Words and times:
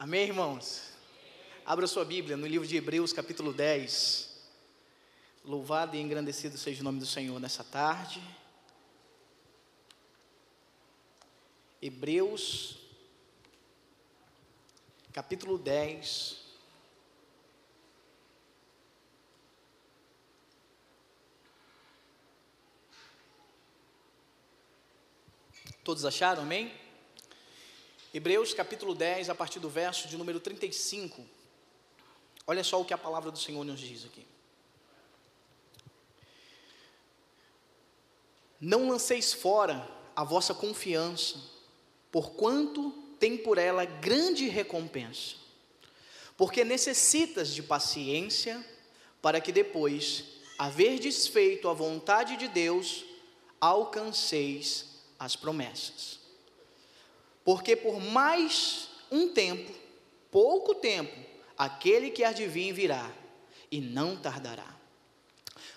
Amém, 0.00 0.28
irmãos? 0.28 0.92
Abra 1.66 1.84
sua 1.88 2.04
Bíblia 2.04 2.36
no 2.36 2.46
livro 2.46 2.64
de 2.68 2.76
Hebreus, 2.76 3.12
capítulo 3.12 3.52
10. 3.52 4.32
Louvado 5.44 5.96
e 5.96 6.00
engrandecido 6.00 6.56
seja 6.56 6.82
o 6.82 6.84
nome 6.84 7.00
do 7.00 7.04
Senhor 7.04 7.40
nessa 7.40 7.64
tarde. 7.64 8.22
Hebreus, 11.82 12.78
capítulo 15.12 15.58
10. 15.58 16.44
Todos 25.82 26.04
acharam, 26.04 26.42
amém? 26.44 26.72
Hebreus 28.12 28.54
capítulo 28.54 28.94
10, 28.94 29.28
a 29.28 29.34
partir 29.34 29.60
do 29.60 29.68
verso 29.68 30.08
de 30.08 30.16
número 30.16 30.40
35. 30.40 31.24
Olha 32.46 32.64
só 32.64 32.80
o 32.80 32.84
que 32.84 32.94
a 32.94 32.98
palavra 32.98 33.30
do 33.30 33.38
Senhor 33.38 33.62
nos 33.64 33.78
diz 33.78 34.06
aqui. 34.06 34.26
Não 38.58 38.88
lanceis 38.88 39.32
fora 39.32 39.86
a 40.16 40.24
vossa 40.24 40.54
confiança, 40.54 41.38
porquanto 42.10 42.90
tem 43.20 43.36
por 43.36 43.58
ela 43.58 43.84
grande 43.84 44.48
recompensa. 44.48 45.36
Porque 46.36 46.64
necessitas 46.64 47.54
de 47.54 47.62
paciência, 47.62 48.64
para 49.20 49.40
que 49.40 49.52
depois, 49.52 50.24
haver 50.56 50.98
desfeito 50.98 51.68
a 51.68 51.74
vontade 51.74 52.36
de 52.36 52.48
Deus, 52.48 53.04
alcanceis 53.60 54.86
as 55.18 55.36
promessas. 55.36 56.17
Porque 57.48 57.74
por 57.74 57.98
mais 57.98 58.90
um 59.10 59.30
tempo, 59.30 59.72
pouco 60.30 60.74
tempo, 60.74 61.18
aquele 61.56 62.10
que 62.10 62.22
vir 62.46 62.74
virá, 62.74 63.10
e 63.70 63.80
não 63.80 64.16
tardará. 64.16 64.76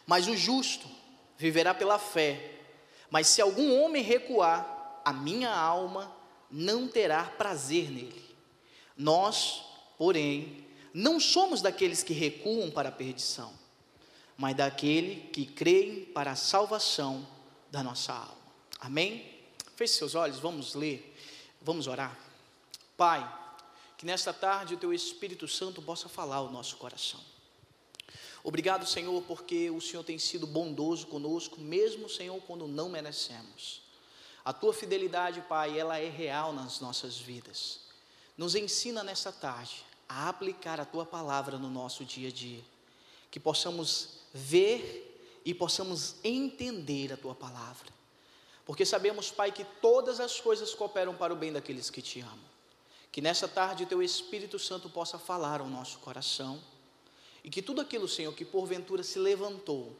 Mas 0.06 0.28
o 0.28 0.36
justo 0.36 0.86
viverá 1.38 1.74
pela 1.74 1.98
fé. 1.98 2.60
Mas 3.10 3.28
se 3.28 3.42
algum 3.42 3.82
homem 3.82 4.04
recuar, 4.04 5.00
a 5.06 5.14
minha 5.14 5.50
alma 5.50 6.14
não 6.52 6.90
terá 6.90 7.24
prazer 7.24 7.90
nele. 7.90 8.36
Nós, 8.98 9.64
porém, 9.98 10.68
não 10.94 11.22
somos 11.22 11.62
daqueles 11.62 12.04
que 12.04 12.12
recuam 12.12 12.70
para 12.70 12.90
a 12.90 12.92
perdição, 12.92 13.54
mas 14.36 14.58
daquele 14.58 15.30
que 15.30 15.46
creem 15.46 16.04
para 16.04 16.32
a 16.32 16.36
salvação 16.36 17.26
da 17.72 17.82
nossa 17.82 18.12
alma. 18.12 18.52
Amém? 18.78 19.26
Feche 19.78 19.94
seus 19.94 20.16
olhos, 20.16 20.38
vamos 20.38 20.76
ler 20.76 21.11
Vamos 21.62 21.86
orar? 21.86 22.18
Pai, 22.98 23.22
que 23.96 24.06
nesta 24.06 24.34
tarde 24.34 24.74
o 24.74 24.78
Teu 24.78 24.92
Espírito 24.92 25.48
Santo 25.48 25.80
possa 25.80 26.10
falar 26.10 26.38
ao 26.38 26.50
nosso 26.50 26.76
coração. 26.78 27.20
Obrigado, 28.44 28.88
Senhor, 28.88 29.22
porque 29.28 29.70
o 29.70 29.80
Senhor 29.80 30.04
tem 30.04 30.18
sido 30.18 30.48
bondoso 30.48 31.06
conosco, 31.06 31.62
mesmo, 31.62 32.10
Senhor, 32.10 32.42
quando 32.42 32.68
não 32.68 32.90
merecemos. 32.90 33.84
A 34.44 34.52
Tua 34.52 34.74
fidelidade, 34.74 35.42
Pai, 35.42 35.78
ela 35.78 36.00
é 36.00 36.10
real 36.10 36.52
nas 36.52 36.80
nossas 36.80 37.20
vidas. 37.20 37.82
Nos 38.36 38.56
ensina 38.56 39.04
nesta 39.04 39.32
tarde 39.32 39.86
a 40.10 40.30
aplicar 40.30 40.80
a 40.80 40.86
Tua 40.86 41.06
palavra 41.06 41.60
no 41.60 41.70
nosso 41.70 42.04
dia 42.04 42.30
a 42.30 42.32
dia. 42.32 42.64
Que 43.30 43.40
possamos 43.40 44.18
ver 44.34 45.40
e 45.46 45.54
possamos 45.54 46.16
entender 46.24 47.14
a 47.14 47.18
Tua 47.18 47.36
palavra 47.36 48.01
porque 48.72 48.86
sabemos, 48.86 49.30
Pai, 49.30 49.52
que 49.52 49.66
todas 49.66 50.22
as 50.22 50.40
coisas 50.40 50.74
cooperam 50.74 51.14
para 51.14 51.34
o 51.34 51.36
bem 51.36 51.52
daqueles 51.52 51.90
que 51.90 52.02
te 52.02 52.22
amam. 52.22 52.40
Que 53.12 53.20
nessa 53.20 53.46
tarde 53.46 53.86
teu 53.86 54.02
Espírito 54.02 54.58
Santo 54.58 54.90
possa 54.90 55.20
falar 55.20 55.60
ao 55.60 55.68
nosso 55.68 56.00
coração 56.00 56.58
e 57.44 57.50
que 57.50 57.62
tudo 57.62 57.82
aquilo, 57.82 58.08
Senhor, 58.08 58.34
que 58.34 58.46
porventura 58.46 59.04
se 59.04 59.20
levantou, 59.20 59.94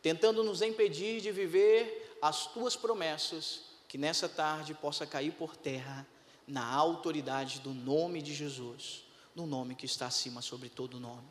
tentando 0.00 0.42
nos 0.42 0.62
impedir 0.62 1.20
de 1.20 1.30
viver 1.30 2.18
as 2.22 2.46
tuas 2.46 2.74
promessas, 2.74 3.64
que 3.86 3.98
nessa 3.98 4.30
tarde 4.30 4.72
possa 4.72 5.06
cair 5.06 5.32
por 5.32 5.54
terra 5.54 6.06
na 6.48 6.64
autoridade 6.66 7.60
do 7.60 7.74
nome 7.74 8.22
de 8.22 8.34
Jesus, 8.34 9.04
no 9.34 9.46
nome 9.46 9.74
que 9.74 9.84
está 9.84 10.06
acima 10.06 10.40
sobre 10.40 10.70
todo 10.70 10.98
nome. 10.98 11.28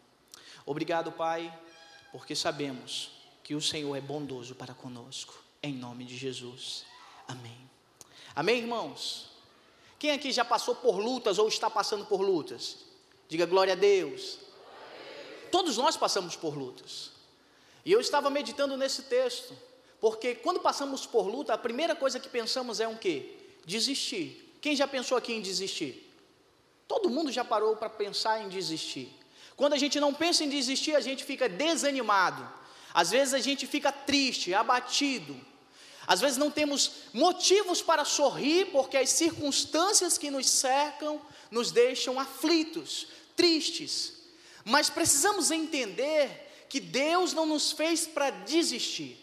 Obrigado, 0.67 1.11
Pai, 1.11 1.51
porque 2.11 2.35
sabemos 2.35 3.09
que 3.43 3.55
o 3.55 3.61
Senhor 3.61 3.95
é 3.95 4.01
bondoso 4.01 4.53
para 4.53 4.75
conosco 4.75 5.44
em 5.65 5.73
nome 5.73 6.05
de 6.05 6.17
Jesus. 6.17 6.85
Amém. 7.27 7.57
Amém, 8.35 8.59
irmãos? 8.59 9.29
Quem 9.97 10.11
aqui 10.11 10.31
já 10.31 10.45
passou 10.45 10.75
por 10.75 10.97
lutas 10.97 11.39
ou 11.39 11.47
está 11.47 11.69
passando 11.69 12.05
por 12.05 12.21
lutas? 12.21 12.77
Diga 13.27 13.45
glória 13.45 13.73
a 13.73 13.75
Deus. 13.75 14.39
Todos 15.51 15.77
nós 15.77 15.95
passamos 15.95 16.35
por 16.35 16.57
lutas. 16.57 17.11
E 17.83 17.91
eu 17.91 17.99
estava 17.99 18.29
meditando 18.29 18.75
nesse 18.75 19.03
texto, 19.03 19.55
porque 19.99 20.35
quando 20.35 20.59
passamos 20.59 21.05
por 21.05 21.27
luta, 21.27 21.53
a 21.53 21.57
primeira 21.57 21.95
coisa 21.95 22.19
que 22.19 22.29
pensamos 22.29 22.79
é 22.79 22.87
um 22.87 22.97
quê? 22.97 23.37
Desistir. 23.65 24.57
Quem 24.61 24.75
já 24.75 24.87
pensou 24.87 25.17
aqui 25.17 25.33
em 25.33 25.41
desistir? 25.41 26.11
Todo 26.87 27.09
mundo 27.09 27.31
já 27.31 27.43
parou 27.43 27.75
para 27.75 27.89
pensar 27.89 28.41
em 28.41 28.49
desistir. 28.49 29.11
Quando 29.55 29.73
a 29.73 29.77
gente 29.77 29.99
não 29.99 30.13
pensa 30.13 30.43
em 30.43 30.49
desistir, 30.49 30.95
a 30.95 30.99
gente 30.99 31.23
fica 31.23 31.47
desanimado. 31.47 32.47
Às 32.93 33.11
vezes 33.11 33.33
a 33.33 33.39
gente 33.39 33.65
fica 33.65 33.91
triste, 33.91 34.53
abatido. 34.53 35.35
Às 36.07 36.21
vezes 36.21 36.37
não 36.37 36.51
temos 36.51 36.91
motivos 37.13 37.81
para 37.81 38.05
sorrir, 38.05 38.67
porque 38.71 38.97
as 38.97 39.09
circunstâncias 39.09 40.17
que 40.17 40.29
nos 40.29 40.49
cercam 40.49 41.21
nos 41.49 41.71
deixam 41.71 42.19
aflitos, 42.19 43.07
tristes. 43.35 44.13
Mas 44.63 44.89
precisamos 44.89 45.51
entender 45.51 46.65
que 46.69 46.79
Deus 46.79 47.33
não 47.33 47.45
nos 47.45 47.71
fez 47.71 48.05
para 48.05 48.29
desistir. 48.29 49.17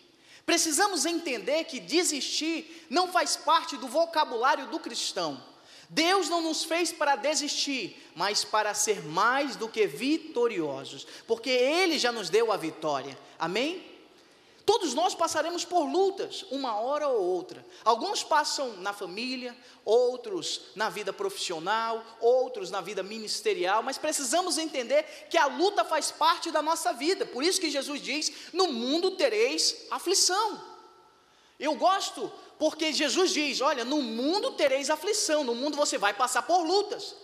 Precisamos 0.44 1.06
entender 1.06 1.64
que 1.64 1.78
desistir 1.78 2.86
não 2.90 3.10
faz 3.10 3.36
parte 3.36 3.76
do 3.76 3.86
vocabulário 3.86 4.68
do 4.68 4.80
cristão. 4.80 5.42
Deus 5.88 6.28
não 6.28 6.40
nos 6.40 6.64
fez 6.64 6.90
para 6.90 7.16
desistir, 7.16 8.10
mas 8.14 8.44
para 8.44 8.72
ser 8.72 9.04
mais 9.04 9.56
do 9.56 9.68
que 9.68 9.86
vitoriosos, 9.86 11.06
porque 11.26 11.50
Ele 11.50 11.98
já 11.98 12.10
nos 12.10 12.30
deu 12.30 12.50
a 12.50 12.56
vitória. 12.56 13.16
Amém? 13.38 13.91
Todos 14.64 14.94
nós 14.94 15.14
passaremos 15.14 15.64
por 15.64 15.84
lutas, 15.84 16.44
uma 16.50 16.76
hora 16.76 17.08
ou 17.08 17.20
outra. 17.20 17.64
Alguns 17.84 18.22
passam 18.22 18.76
na 18.76 18.92
família, 18.92 19.56
outros 19.84 20.62
na 20.76 20.88
vida 20.88 21.12
profissional, 21.12 22.04
outros 22.20 22.70
na 22.70 22.80
vida 22.80 23.02
ministerial, 23.02 23.82
mas 23.82 23.98
precisamos 23.98 24.58
entender 24.58 25.26
que 25.28 25.36
a 25.36 25.46
luta 25.46 25.84
faz 25.84 26.12
parte 26.12 26.50
da 26.52 26.62
nossa 26.62 26.92
vida. 26.92 27.26
Por 27.26 27.42
isso 27.42 27.60
que 27.60 27.70
Jesus 27.70 28.00
diz: 28.00 28.32
No 28.52 28.68
mundo 28.68 29.12
tereis 29.12 29.86
aflição. 29.90 30.62
Eu 31.58 31.74
gosto 31.74 32.30
porque 32.58 32.92
Jesus 32.92 33.32
diz: 33.32 33.60
Olha, 33.60 33.84
no 33.84 34.00
mundo 34.00 34.52
tereis 34.52 34.90
aflição, 34.90 35.42
no 35.42 35.56
mundo 35.56 35.76
você 35.76 35.98
vai 35.98 36.14
passar 36.14 36.42
por 36.42 36.62
lutas, 36.62 37.16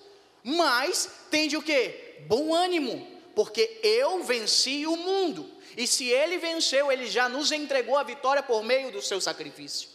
mas 0.42 1.08
tende 1.30 1.56
o 1.56 1.62
que? 1.62 2.16
Bom 2.26 2.52
ânimo, 2.52 3.06
porque 3.36 3.78
eu 3.84 4.24
venci 4.24 4.84
o 4.86 4.96
mundo. 4.96 5.57
E 5.76 5.86
se 5.86 6.06
ele 6.06 6.38
venceu, 6.38 6.90
ele 6.90 7.06
já 7.06 7.28
nos 7.28 7.52
entregou 7.52 7.96
a 7.96 8.02
vitória 8.02 8.42
por 8.42 8.62
meio 8.62 8.90
do 8.90 9.02
seu 9.02 9.20
sacrifício. 9.20 9.88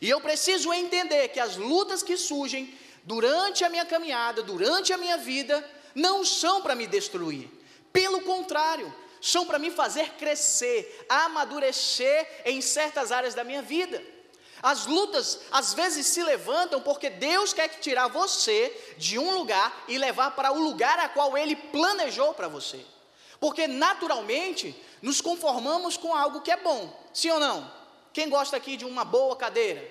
E 0.00 0.10
eu 0.10 0.20
preciso 0.20 0.72
entender 0.72 1.28
que 1.28 1.40
as 1.40 1.56
lutas 1.56 2.02
que 2.02 2.16
surgem 2.16 2.72
durante 3.04 3.64
a 3.64 3.68
minha 3.68 3.84
caminhada, 3.84 4.42
durante 4.42 4.92
a 4.92 4.98
minha 4.98 5.16
vida, 5.16 5.64
não 5.94 6.24
são 6.24 6.60
para 6.60 6.74
me 6.74 6.86
destruir. 6.86 7.48
Pelo 7.92 8.20
contrário, 8.20 8.94
são 9.20 9.46
para 9.46 9.58
me 9.58 9.70
fazer 9.70 10.10
crescer, 10.14 11.06
amadurecer 11.08 12.42
em 12.44 12.60
certas 12.60 13.10
áreas 13.10 13.34
da 13.34 13.42
minha 13.42 13.62
vida. 13.62 14.02
As 14.62 14.86
lutas 14.86 15.40
às 15.50 15.74
vezes 15.74 16.06
se 16.06 16.22
levantam 16.22 16.80
porque 16.80 17.10
Deus 17.10 17.52
quer 17.52 17.68
tirar 17.68 18.08
você 18.08 18.74
de 18.96 19.18
um 19.18 19.34
lugar 19.34 19.84
e 19.88 19.98
levar 19.98 20.32
para 20.32 20.52
o 20.52 20.60
lugar 20.60 20.98
a 20.98 21.08
qual 21.08 21.36
Ele 21.36 21.56
planejou 21.56 22.34
para 22.34 22.48
você. 22.48 22.84
Porque 23.46 23.68
naturalmente 23.68 24.74
nos 25.00 25.20
conformamos 25.20 25.96
com 25.96 26.12
algo 26.12 26.40
que 26.40 26.50
é 26.50 26.56
bom, 26.56 26.92
sim 27.14 27.30
ou 27.30 27.38
não? 27.38 27.70
Quem 28.12 28.28
gosta 28.28 28.56
aqui 28.56 28.76
de 28.76 28.84
uma 28.84 29.04
boa 29.04 29.36
cadeira? 29.36 29.88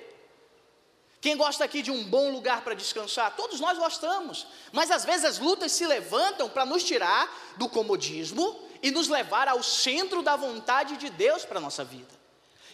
Quem 1.22 1.38
gosta 1.38 1.64
aqui 1.64 1.82
de 1.82 1.90
um 1.90 2.04
bom 2.04 2.34
lugar 2.34 2.66
para 2.66 2.74
descansar? 2.74 3.34
Todos 3.34 3.62
nós 3.62 3.78
gostamos, 3.78 4.46
mas 4.74 4.92
às 4.92 5.06
vezes 5.06 5.24
as 5.24 5.40
lutas 5.40 5.72
se 5.72 5.88
levantam 5.88 6.50
para 6.50 6.66
nos 6.66 6.84
tirar 6.84 7.34
do 7.56 7.70
comodismo 7.70 8.60
e 8.84 8.92
nos 8.92 9.08
levar 9.08 9.48
ao 9.48 9.64
centro 9.64 10.22
da 10.22 10.36
vontade 10.36 10.98
de 10.98 11.10
Deus 11.10 11.46
para 11.46 11.58
a 11.58 11.62
nossa 11.62 11.86
vida. 11.86 12.14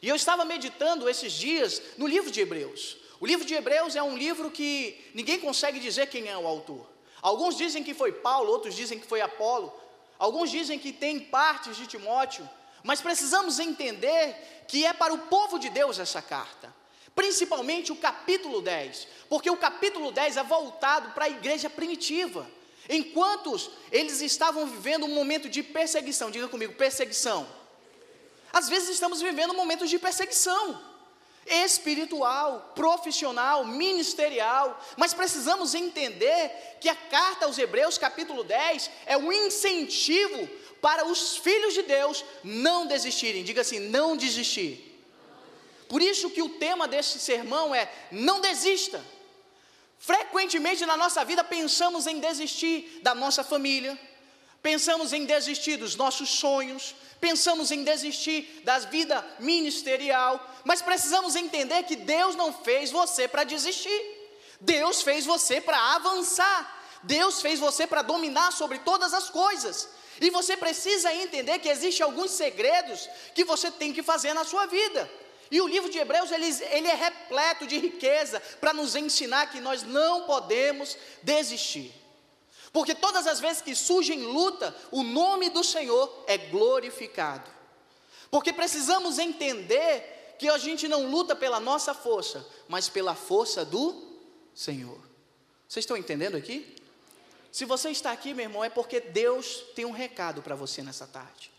E 0.02 0.10
eu 0.10 0.16
estava 0.16 0.44
meditando 0.44 1.08
esses 1.08 1.32
dias 1.32 1.80
no 1.96 2.08
livro 2.08 2.32
de 2.32 2.42
Hebreus. 2.42 2.98
O 3.20 3.28
livro 3.28 3.46
de 3.46 3.54
Hebreus 3.54 3.96
é 3.96 4.02
um 4.02 4.18
livro 4.18 4.50
que 4.50 5.12
ninguém 5.14 5.40
consegue 5.40 5.80
dizer 5.80 6.08
quem 6.08 6.28
é 6.28 6.36
o 6.36 6.48
autor. 6.48 6.90
Alguns 7.22 7.56
dizem 7.56 7.84
que 7.84 7.94
foi 7.94 8.12
Paulo, 8.12 8.52
outros 8.52 8.76
dizem 8.76 8.98
que 8.98 9.06
foi 9.06 9.22
Apolo, 9.22 9.72
Alguns 10.22 10.52
dizem 10.52 10.78
que 10.78 10.94
tem 10.94 11.20
partes 11.20 11.76
de 11.76 11.88
Timóteo, 11.88 12.48
mas 12.84 13.02
precisamos 13.02 13.58
entender 13.58 14.66
que 14.68 14.86
é 14.86 14.94
para 14.94 15.12
o 15.12 15.18
povo 15.18 15.58
de 15.58 15.68
Deus 15.68 15.98
essa 15.98 16.22
carta, 16.22 16.72
principalmente 17.16 17.92
o 17.92 17.96
capítulo 17.96 18.62
10, 18.62 19.08
porque 19.28 19.50
o 19.50 19.58
capítulo 19.58 20.12
10 20.12 20.38
é 20.38 20.44
voltado 20.44 21.10
para 21.16 21.26
a 21.26 21.30
igreja 21.30 21.72
primitiva, 21.72 22.48
Enquanto 22.90 23.56
eles 23.92 24.22
estavam 24.22 24.68
vivendo 24.68 25.06
um 25.06 25.14
momento 25.14 25.48
de 25.48 25.64
perseguição, 25.64 26.32
diga 26.32 26.48
comigo, 26.50 26.74
perseguição. 26.74 27.48
Às 28.52 28.68
vezes 28.68 28.90
estamos 28.90 29.22
vivendo 29.22 29.54
momentos 29.54 29.90
de 29.90 29.98
perseguição 29.98 30.91
espiritual, 31.46 32.72
profissional, 32.76 33.66
ministerial, 33.66 34.80
mas 34.98 35.14
precisamos 35.14 35.74
entender 35.74 36.78
que 36.80 36.90
a 36.90 36.96
carta 36.96 37.46
aos 37.46 37.58
Hebreus, 37.58 37.98
capítulo 37.98 38.44
10, 38.44 38.90
é 39.06 39.18
um 39.18 39.32
incentivo 39.32 40.48
para 40.82 41.06
os 41.06 41.38
filhos 41.38 41.74
de 41.74 41.84
Deus 41.84 42.26
não 42.44 42.86
desistirem. 42.88 43.44
Diga 43.44 43.62
assim: 43.62 43.80
não 43.80 44.18
desistir. 44.18 44.88
Por 45.88 46.02
isso 46.02 46.30
que 46.30 46.42
o 46.42 46.50
tema 46.50 46.88
deste 46.88 47.20
sermão 47.20 47.74
é: 47.76 47.92
não 48.12 48.40
desista. 48.40 49.04
Frequentemente 50.00 50.84
na 50.86 50.98
nossa 50.98 51.24
vida 51.24 51.44
pensamos 51.44 52.08
em 52.08 52.20
desistir 52.20 53.02
da 53.04 53.14
nossa 53.14 53.44
família, 53.44 54.00
pensamos 54.62 55.12
em 55.14 55.26
desistir 55.26 55.78
dos 55.78 55.96
nossos 55.96 56.30
sonhos, 56.30 56.96
pensamos 57.20 57.72
em 57.72 57.84
desistir 57.84 58.62
da 58.64 58.80
vida 58.80 59.26
ministerial, 59.40 60.40
mas 60.64 60.82
precisamos 60.82 61.36
entender 61.36 61.84
que 61.84 61.96
Deus 61.96 62.36
não 62.36 62.54
fez 62.54 62.92
você 62.92 63.28
para 63.28 63.44
desistir, 63.44 64.02
Deus 64.60 65.02
fez 65.02 65.26
você 65.26 65.60
para 65.60 65.96
avançar, 65.96 67.00
Deus 67.04 67.42
fez 67.42 67.60
você 67.60 67.88
para 67.88 68.02
dominar 68.02 68.52
sobre 68.52 68.80
todas 68.80 69.14
as 69.14 69.30
coisas, 69.30 69.90
e 70.20 70.30
você 70.30 70.56
precisa 70.56 71.14
entender 71.14 71.60
que 71.60 71.70
existem 71.70 72.04
alguns 72.04 72.32
segredos 72.32 73.10
que 73.34 73.44
você 73.44 73.72
tem 73.72 73.92
que 73.92 74.04
fazer 74.04 74.34
na 74.34 74.44
sua 74.44 74.68
vida. 74.68 75.10
E 75.50 75.60
o 75.60 75.68
livro 75.68 75.90
de 75.90 75.98
Hebreus, 75.98 76.32
ele, 76.32 76.46
ele 76.70 76.88
é 76.88 76.96
repleto 76.96 77.68
de 77.68 77.78
riqueza 77.78 78.42
para 78.62 78.74
nos 78.74 78.96
ensinar 78.96 79.48
que 79.48 79.60
nós 79.60 79.84
não 79.84 80.22
podemos 80.22 80.96
desistir. 81.22 82.01
Porque 82.72 82.96
todas 82.96 83.28
as 83.28 83.40
vezes 83.40 83.62
que 83.62 83.76
surge 83.76 84.14
em 84.14 84.24
luta, 84.24 84.76
o 84.92 85.04
nome 85.04 85.50
do 85.50 85.64
Senhor 85.64 86.24
é 86.26 86.38
glorificado. 86.38 87.50
Porque 88.30 88.54
precisamos 88.54 89.20
entender 89.20 90.36
que 90.40 90.50
a 90.50 90.58
gente 90.58 90.88
não 90.88 91.10
luta 91.10 91.36
pela 91.36 91.60
nossa 91.60 91.94
força, 91.94 92.48
mas 92.68 92.88
pela 92.88 93.14
força 93.14 93.66
do 93.66 94.20
Senhor. 94.56 95.00
Vocês 95.68 95.84
estão 95.84 95.98
entendendo 95.98 96.36
aqui? 96.36 96.76
Se 97.52 97.66
você 97.66 97.90
está 97.90 98.12
aqui, 98.12 98.34
meu 98.34 98.46
irmão, 98.46 98.64
é 98.64 98.70
porque 98.70 99.02
Deus 99.02 99.64
tem 99.76 99.84
um 99.86 99.92
recado 99.92 100.42
para 100.42 100.56
você 100.56 100.82
nessa 100.82 101.06
tarde. 101.06 101.52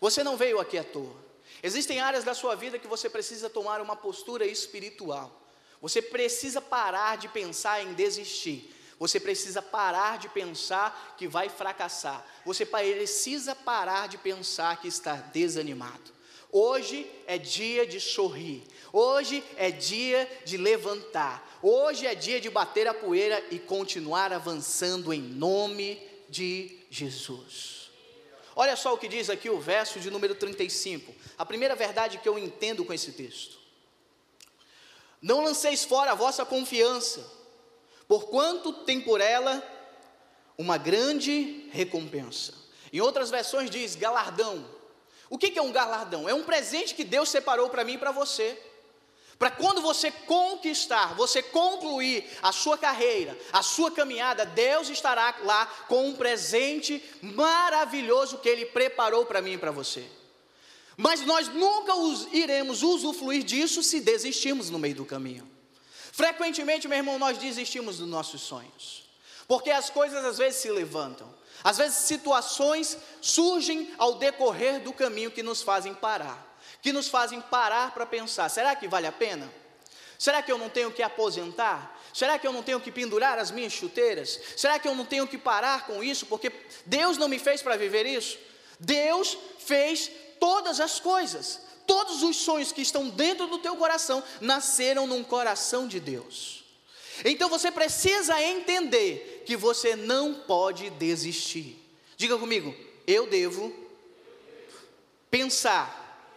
Você 0.00 0.22
não 0.22 0.36
veio 0.36 0.60
aqui 0.60 0.76
à 0.76 0.84
toa. 0.84 1.16
Existem 1.62 2.00
áreas 2.00 2.24
da 2.24 2.34
sua 2.34 2.54
vida 2.54 2.78
que 2.78 2.86
você 2.86 3.08
precisa 3.08 3.48
tomar 3.48 3.80
uma 3.80 3.96
postura 3.96 4.46
espiritual. 4.46 5.40
Você 5.80 6.02
precisa 6.02 6.60
parar 6.60 7.16
de 7.16 7.28
pensar 7.28 7.82
em 7.82 7.94
desistir. 7.94 8.74
Você 9.00 9.18
precisa 9.18 9.62
parar 9.62 10.18
de 10.18 10.28
pensar 10.28 11.14
que 11.16 11.26
vai 11.26 11.48
fracassar. 11.48 12.22
Você 12.44 12.66
precisa 12.66 13.56
parar 13.56 14.08
de 14.08 14.18
pensar 14.18 14.78
que 14.78 14.86
está 14.86 15.14
desanimado. 15.14 16.12
Hoje 16.52 17.10
é 17.26 17.38
dia 17.38 17.86
de 17.86 17.98
sorrir. 17.98 18.62
Hoje 18.92 19.42
é 19.56 19.70
dia 19.70 20.30
de 20.44 20.58
levantar. 20.58 21.58
Hoje 21.62 22.06
é 22.06 22.14
dia 22.14 22.38
de 22.38 22.50
bater 22.50 22.86
a 22.86 22.92
poeira 22.92 23.42
e 23.50 23.58
continuar 23.58 24.34
avançando 24.34 25.14
em 25.14 25.22
nome 25.22 25.98
de 26.28 26.78
Jesus. 26.90 27.90
Olha 28.54 28.76
só 28.76 28.92
o 28.92 28.98
que 28.98 29.08
diz 29.08 29.30
aqui 29.30 29.48
o 29.48 29.58
verso 29.58 29.98
de 29.98 30.10
número 30.10 30.34
35. 30.34 31.14
A 31.38 31.46
primeira 31.46 31.74
verdade 31.74 32.18
que 32.18 32.28
eu 32.28 32.38
entendo 32.38 32.84
com 32.84 32.92
esse 32.92 33.12
texto. 33.12 33.58
Não 35.22 35.42
lanceis 35.42 35.84
fora 35.84 36.12
a 36.12 36.14
vossa 36.14 36.44
confiança, 36.44 37.39
porquanto 38.10 38.72
tem 38.72 39.00
por 39.00 39.20
ela 39.20 39.62
uma 40.58 40.76
grande 40.76 41.68
recompensa. 41.70 42.52
Em 42.92 43.00
outras 43.00 43.30
versões 43.30 43.70
diz 43.70 43.94
galardão. 43.94 44.68
O 45.28 45.38
que 45.38 45.56
é 45.56 45.62
um 45.62 45.70
galardão? 45.70 46.28
É 46.28 46.34
um 46.34 46.42
presente 46.42 46.92
que 46.92 47.04
Deus 47.04 47.28
separou 47.28 47.70
para 47.70 47.84
mim 47.84 47.92
e 47.92 47.98
para 47.98 48.10
você 48.10 48.60
para 49.38 49.50
quando 49.50 49.80
você 49.80 50.10
conquistar, 50.10 51.14
você 51.14 51.42
concluir 51.42 52.28
a 52.42 52.52
sua 52.52 52.76
carreira, 52.76 53.38
a 53.50 53.62
sua 53.62 53.90
caminhada, 53.90 54.44
Deus 54.44 54.90
estará 54.90 55.34
lá 55.44 55.64
com 55.88 56.08
um 56.08 56.14
presente 56.14 57.02
maravilhoso 57.22 58.36
que 58.36 58.50
Ele 58.50 58.66
preparou 58.66 59.24
para 59.24 59.40
mim 59.40 59.52
e 59.52 59.58
para 59.58 59.70
você. 59.70 60.04
Mas 60.94 61.22
nós 61.22 61.48
nunca 61.48 61.94
iremos 62.32 62.82
usufruir 62.82 63.42
disso 63.42 63.82
se 63.82 64.00
desistirmos 64.00 64.68
no 64.68 64.78
meio 64.78 64.96
do 64.96 65.06
caminho. 65.06 65.59
Frequentemente, 66.12 66.88
meu 66.88 66.98
irmão, 66.98 67.18
nós 67.18 67.38
desistimos 67.38 67.98
dos 67.98 68.08
nossos 68.08 68.40
sonhos, 68.40 69.04
porque 69.46 69.70
as 69.70 69.90
coisas 69.90 70.24
às 70.24 70.38
vezes 70.38 70.60
se 70.60 70.70
levantam, 70.70 71.32
às 71.62 71.78
vezes 71.78 71.98
situações 71.98 72.96
surgem 73.20 73.92
ao 73.98 74.14
decorrer 74.14 74.80
do 74.80 74.92
caminho 74.92 75.30
que 75.30 75.42
nos 75.42 75.62
fazem 75.62 75.94
parar 75.94 76.50
que 76.82 76.92
nos 76.92 77.08
fazem 77.08 77.40
parar 77.40 77.92
para 77.92 78.06
pensar: 78.06 78.48
será 78.48 78.74
que 78.74 78.88
vale 78.88 79.06
a 79.06 79.12
pena? 79.12 79.50
Será 80.18 80.42
que 80.42 80.52
eu 80.52 80.58
não 80.58 80.68
tenho 80.68 80.90
que 80.90 81.02
aposentar? 81.02 81.98
Será 82.12 82.38
que 82.38 82.46
eu 82.46 82.52
não 82.52 82.62
tenho 82.62 82.80
que 82.80 82.90
pendurar 82.90 83.38
as 83.38 83.50
minhas 83.50 83.72
chuteiras? 83.72 84.38
Será 84.56 84.78
que 84.78 84.86
eu 84.86 84.94
não 84.94 85.04
tenho 85.04 85.26
que 85.26 85.38
parar 85.38 85.86
com 85.86 86.02
isso? 86.02 86.26
Porque 86.26 86.52
Deus 86.84 87.16
não 87.16 87.28
me 87.28 87.38
fez 87.38 87.62
para 87.62 87.76
viver 87.76 88.04
isso? 88.04 88.38
Deus 88.78 89.36
fez 89.58 90.10
todas 90.38 90.80
as 90.80 91.00
coisas. 91.00 91.60
Todos 91.90 92.22
os 92.22 92.36
sonhos 92.36 92.70
que 92.70 92.82
estão 92.82 93.08
dentro 93.08 93.48
do 93.48 93.58
teu 93.58 93.74
coração 93.74 94.22
nasceram 94.40 95.08
num 95.08 95.24
coração 95.24 95.88
de 95.88 95.98
Deus. 95.98 96.62
Então 97.24 97.48
você 97.48 97.68
precisa 97.68 98.40
entender 98.40 99.42
que 99.44 99.56
você 99.56 99.96
não 99.96 100.34
pode 100.34 100.88
desistir. 100.90 101.84
Diga 102.16 102.38
comigo, 102.38 102.72
eu 103.08 103.26
devo 103.26 103.74
pensar 105.28 106.30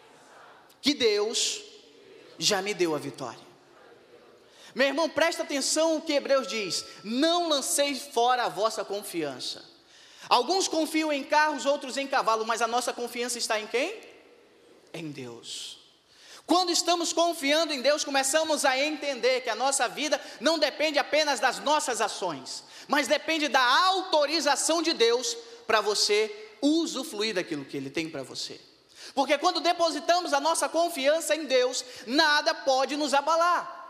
que 0.82 0.96
Deus 0.96 1.62
já 2.40 2.60
me 2.60 2.74
deu 2.74 2.96
a 2.96 2.98
vitória. 2.98 3.46
Meu 4.74 4.88
irmão, 4.88 5.08
presta 5.08 5.44
atenção 5.44 5.98
o 5.98 6.02
que 6.02 6.14
Hebreus 6.14 6.48
diz: 6.48 6.84
não 7.04 7.48
lanceis 7.48 8.02
fora 8.02 8.46
a 8.46 8.50
vossa 8.50 8.84
confiança. 8.84 9.64
Alguns 10.28 10.68
confiam 10.68 11.14
em 11.14 11.24
carros, 11.24 11.68
outros 11.68 11.96
em 11.96 12.08
cavalo, 12.08 12.44
mas 12.44 12.60
a 12.60 12.68
nossa 12.68 12.92
confiança 12.92 13.38
está 13.38 13.60
em 13.60 13.68
quem? 13.68 14.13
Em 14.94 15.12
Deus. 15.12 15.80
Quando 16.46 16.72
estamos 16.72 17.14
confiando 17.14 17.74
em 17.74 17.82
Deus, 17.82 18.04
começamos 18.04 18.66
a 18.66 18.78
entender 18.78 19.42
que 19.42 19.50
a 19.50 19.56
nossa 19.56 19.88
vida 19.88 20.22
não 20.40 20.60
depende 20.60 21.00
apenas 21.00 21.40
das 21.40 21.60
nossas 21.60 22.02
ações, 22.02 22.64
mas 22.88 23.08
depende 23.08 23.48
da 23.48 23.64
autorização 23.88 24.82
de 24.82 24.94
Deus 24.94 25.36
para 25.66 25.80
você 25.80 26.52
usufruir 26.62 27.34
daquilo 27.34 27.66
que 27.66 27.78
Ele 27.78 27.90
tem 27.90 28.10
para 28.10 28.24
você. 28.24 28.60
Porque 29.16 29.38
quando 29.38 29.62
depositamos 29.62 30.34
a 30.34 30.40
nossa 30.40 30.68
confiança 30.68 31.36
em 31.36 31.46
Deus, 31.46 31.84
nada 32.06 32.54
pode 32.54 32.96
nos 32.96 33.14
abalar. 33.14 33.82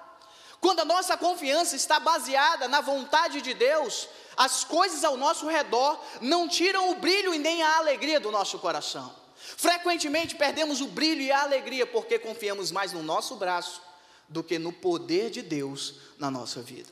Quando 0.59 0.79
a 0.79 0.85
nossa 0.85 1.17
confiança 1.17 1.75
está 1.75 1.99
baseada 1.99 2.67
na 2.67 2.81
vontade 2.81 3.41
de 3.41 3.53
Deus, 3.53 4.07
as 4.37 4.63
coisas 4.63 5.03
ao 5.03 5.17
nosso 5.17 5.47
redor 5.47 5.99
não 6.21 6.47
tiram 6.47 6.91
o 6.91 6.95
brilho 6.95 7.33
e 7.33 7.39
nem 7.39 7.61
a 7.61 7.77
alegria 7.77 8.19
do 8.19 8.31
nosso 8.31 8.59
coração. 8.59 9.22
Frequentemente 9.57 10.35
perdemos 10.35 10.81
o 10.81 10.87
brilho 10.87 11.21
e 11.21 11.31
a 11.31 11.43
alegria 11.43 11.85
porque 11.85 12.19
confiamos 12.19 12.71
mais 12.71 12.91
no 12.93 13.03
nosso 13.03 13.35
braço 13.35 13.81
do 14.27 14.43
que 14.43 14.57
no 14.57 14.71
poder 14.71 15.29
de 15.29 15.41
Deus 15.41 15.95
na 16.17 16.31
nossa 16.31 16.61
vida. 16.61 16.89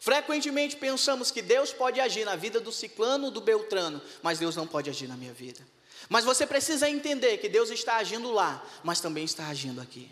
Frequentemente 0.00 0.76
pensamos 0.76 1.30
que 1.30 1.42
Deus 1.42 1.72
pode 1.72 2.00
agir 2.00 2.24
na 2.24 2.36
vida 2.36 2.60
do 2.60 2.72
ciclano, 2.72 3.30
do 3.30 3.40
beltrano, 3.40 4.00
mas 4.22 4.38
Deus 4.38 4.54
não 4.54 4.66
pode 4.66 4.88
agir 4.88 5.08
na 5.08 5.16
minha 5.16 5.32
vida. 5.32 5.60
Mas 6.08 6.24
você 6.24 6.46
precisa 6.46 6.88
entender 6.88 7.38
que 7.38 7.48
Deus 7.48 7.70
está 7.70 7.96
agindo 7.96 8.30
lá, 8.30 8.64
mas 8.84 9.00
também 9.00 9.24
está 9.24 9.48
agindo 9.48 9.80
aqui. 9.80 10.10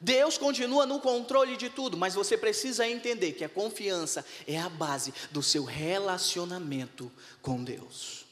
Deus 0.00 0.36
continua 0.36 0.84
no 0.84 0.98
controle 0.98 1.56
de 1.56 1.70
tudo, 1.70 1.96
mas 1.96 2.14
você 2.14 2.36
precisa 2.36 2.88
entender 2.88 3.32
que 3.32 3.44
a 3.44 3.48
confiança 3.48 4.24
é 4.48 4.58
a 4.58 4.68
base 4.68 5.14
do 5.30 5.42
seu 5.42 5.62
relacionamento 5.62 7.12
com 7.40 7.62
Deus. 7.62 8.24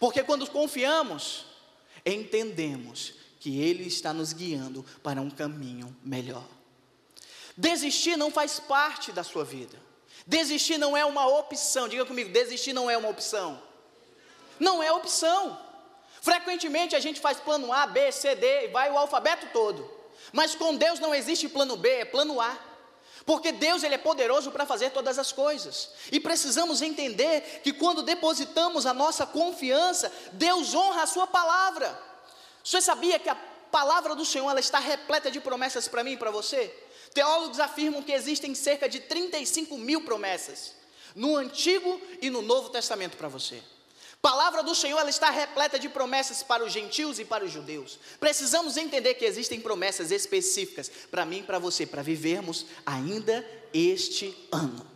Porque 0.00 0.22
quando 0.24 0.48
confiamos, 0.50 1.44
entendemos 2.04 3.14
que 3.38 3.60
Ele 3.60 3.86
está 3.86 4.12
nos 4.12 4.32
guiando 4.32 4.84
para 5.02 5.20
um 5.20 5.30
caminho 5.30 5.94
melhor. 6.04 6.46
Desistir 7.56 8.16
não 8.16 8.30
faz 8.30 8.60
parte 8.60 9.12
da 9.12 9.22
sua 9.22 9.44
vida. 9.44 9.78
Desistir 10.26 10.78
não 10.78 10.96
é 10.96 11.04
uma 11.04 11.26
opção. 11.26 11.88
Diga 11.88 12.04
comigo, 12.04 12.30
desistir 12.30 12.72
não 12.72 12.90
é 12.90 12.96
uma 12.96 13.08
opção. 13.08 13.60
Não 14.58 14.82
é 14.82 14.92
opção. 14.92 15.58
Frequentemente 16.20 16.94
a 16.94 17.00
gente 17.00 17.20
faz 17.20 17.40
plano 17.40 17.72
A, 17.72 17.86
B, 17.86 18.12
C, 18.12 18.34
D, 18.34 18.66
e 18.66 18.68
vai 18.68 18.90
o 18.90 18.98
alfabeto 18.98 19.46
todo. 19.52 19.90
Mas 20.32 20.54
com 20.54 20.76
Deus 20.76 21.00
não 21.00 21.14
existe 21.14 21.48
plano 21.48 21.76
B, 21.76 21.88
é 21.88 22.04
plano 22.04 22.40
A. 22.40 22.58
Porque 23.26 23.52
Deus 23.52 23.82
ele 23.82 23.94
é 23.94 23.98
poderoso 23.98 24.50
para 24.50 24.66
fazer 24.66 24.90
todas 24.90 25.18
as 25.18 25.32
coisas. 25.32 25.90
E 26.10 26.18
precisamos 26.18 26.82
entender 26.82 27.60
que 27.62 27.72
quando 27.72 28.02
depositamos 28.02 28.86
a 28.86 28.94
nossa 28.94 29.26
confiança, 29.26 30.10
Deus 30.32 30.74
honra 30.74 31.02
a 31.02 31.06
sua 31.06 31.26
palavra. 31.26 31.98
Você 32.64 32.80
sabia 32.80 33.18
que 33.18 33.28
a 33.28 33.34
palavra 33.70 34.14
do 34.14 34.24
Senhor 34.24 34.50
ela 34.50 34.60
está 34.60 34.78
repleta 34.78 35.30
de 35.30 35.40
promessas 35.40 35.86
para 35.88 36.04
mim 36.04 36.12
e 36.12 36.16
para 36.16 36.30
você? 36.30 36.74
Teólogos 37.12 37.60
afirmam 37.60 38.02
que 38.02 38.12
existem 38.12 38.54
cerca 38.54 38.88
de 38.88 39.00
35 39.00 39.76
mil 39.76 40.02
promessas. 40.02 40.74
no 41.14 41.36
Antigo 41.36 42.00
e 42.22 42.30
no 42.30 42.40
Novo 42.40 42.70
Testamento 42.70 43.16
para 43.16 43.26
você. 43.26 43.60
Palavra 44.22 44.62
do 44.62 44.74
Senhor, 44.74 44.98
ela 44.98 45.08
está 45.08 45.30
repleta 45.30 45.78
de 45.78 45.88
promessas 45.88 46.42
para 46.42 46.62
os 46.62 46.72
gentios 46.72 47.18
e 47.18 47.24
para 47.24 47.44
os 47.44 47.50
judeus. 47.50 47.98
Precisamos 48.18 48.76
entender 48.76 49.14
que 49.14 49.24
existem 49.24 49.60
promessas 49.60 50.10
específicas 50.10 50.90
para 51.10 51.24
mim 51.24 51.38
e 51.38 51.42
para 51.42 51.58
você, 51.58 51.86
para 51.86 52.02
vivermos 52.02 52.66
ainda 52.84 53.46
este 53.72 54.36
ano. 54.52 54.86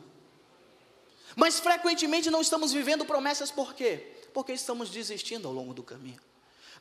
Mas 1.35 1.59
frequentemente 1.59 2.31
não 2.31 2.43
estamos 2.43 2.73
vivendo 2.73 3.07
promessas 3.07 3.51
por 3.51 3.75
quê? 3.75 4.13
Porque 4.35 4.53
estamos 4.53 4.91
desistindo 4.91 5.49
ao 5.49 5.55
longo 5.55 5.73
do 5.73 5.83
caminho. 5.83 6.21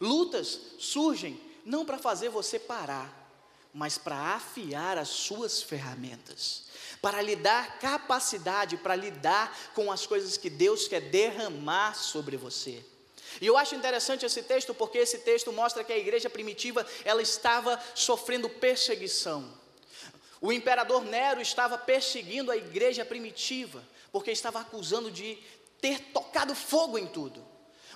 Lutas 0.02 0.60
surgem 0.80 1.40
não 1.66 1.86
para 1.86 1.98
fazer 1.98 2.28
você 2.28 2.60
parar, 2.60 3.23
mas 3.74 3.98
para 3.98 4.36
afiar 4.36 4.98
as 4.98 5.10
suas 5.10 5.63
ferramentas, 5.63 6.65
para 7.01 7.22
lhe 7.22 7.36
dar 7.36 7.80
capacidade 7.80 8.77
para 8.77 8.96
lidar 8.96 9.58
com 9.74 9.92
as 9.92 10.06
coisas 10.06 10.38
que 10.38 10.50
Deus 10.50 10.88
quer 10.88 11.01
derramar 11.01 11.96
sobre 11.96 12.38
você. 12.38 12.86
E 13.42 13.48
eu 13.48 13.58
acho 13.58 13.74
interessante 13.74 14.25
esse 14.25 14.44
texto 14.44 14.74
porque 14.75 15.00
esse 15.00 15.18
texto 15.20 15.51
mostra 15.51 15.84
que 15.84 15.92
a 15.92 15.98
igreja 15.98 16.30
primitiva 16.30 16.86
ela 17.03 17.22
estava 17.22 17.82
sofrendo 17.96 18.48
perseguição. 18.48 19.51
O 20.39 20.51
imperador 20.53 21.03
Nero 21.03 21.42
estava 21.42 21.77
perseguindo 21.77 22.51
a 22.51 22.58
igreja 22.58 23.03
primitiva 23.03 23.84
porque 24.12 24.30
estava 24.30 24.60
acusando 24.60 25.10
de 25.10 25.38
ter 25.82 26.00
tocado 26.13 26.53
fogo 26.53 26.98
em 26.98 27.08
tudo. 27.08 27.44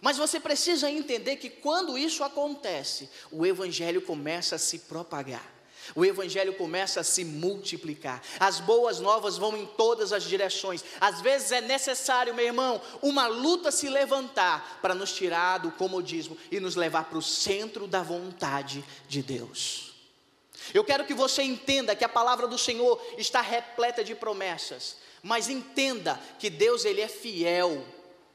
Mas 0.02 0.18
você 0.18 0.40
precisa 0.40 0.90
entender 0.90 1.38
que 1.38 1.50
quando 1.50 1.98
isso 1.98 2.24
acontece, 2.24 3.10
o 3.32 3.46
evangelho 3.46 4.02
começa 4.02 4.56
a 4.56 4.60
se 4.60 4.80
propagar. 4.80 5.57
O 5.96 6.06
evangelho 6.06 6.54
começa 6.54 7.02
a 7.02 7.04
se 7.04 7.24
multiplicar. 7.24 8.22
As 8.40 8.60
boas 8.60 9.00
novas 9.00 9.38
vão 9.38 9.56
em 9.58 9.66
todas 9.66 10.14
as 10.14 10.24
direções. 10.24 10.84
Às 11.00 11.22
vezes 11.22 11.52
é 11.52 11.62
necessário, 11.62 12.34
meu 12.34 12.46
irmão, 12.46 12.82
uma 13.02 13.28
luta 13.28 13.72
se 13.72 13.90
levantar 13.90 14.80
para 14.82 14.96
nos 14.96 15.14
tirar 15.14 15.60
do 15.60 15.72
comodismo 15.72 16.38
e 16.52 16.60
nos 16.60 16.76
levar 16.76 17.06
para 17.06 17.18
o 17.18 17.22
centro 17.22 17.88
da 17.88 18.02
vontade 18.02 18.84
de 19.08 19.22
Deus. 19.22 19.94
Eu 20.74 20.84
quero 20.84 21.06
que 21.06 21.14
você 21.14 21.44
entenda 21.44 21.96
que 21.96 22.04
a 22.04 22.10
palavra 22.10 22.48
do 22.48 22.58
Senhor 22.58 23.02
está 23.18 23.42
repleta 23.42 24.04
de 24.04 24.14
promessas, 24.14 24.98
mas 25.24 25.50
entenda 25.50 26.20
que 26.40 26.50
Deus 26.50 26.86
ele 26.86 27.02
é 27.02 27.08
fiel 27.08 27.86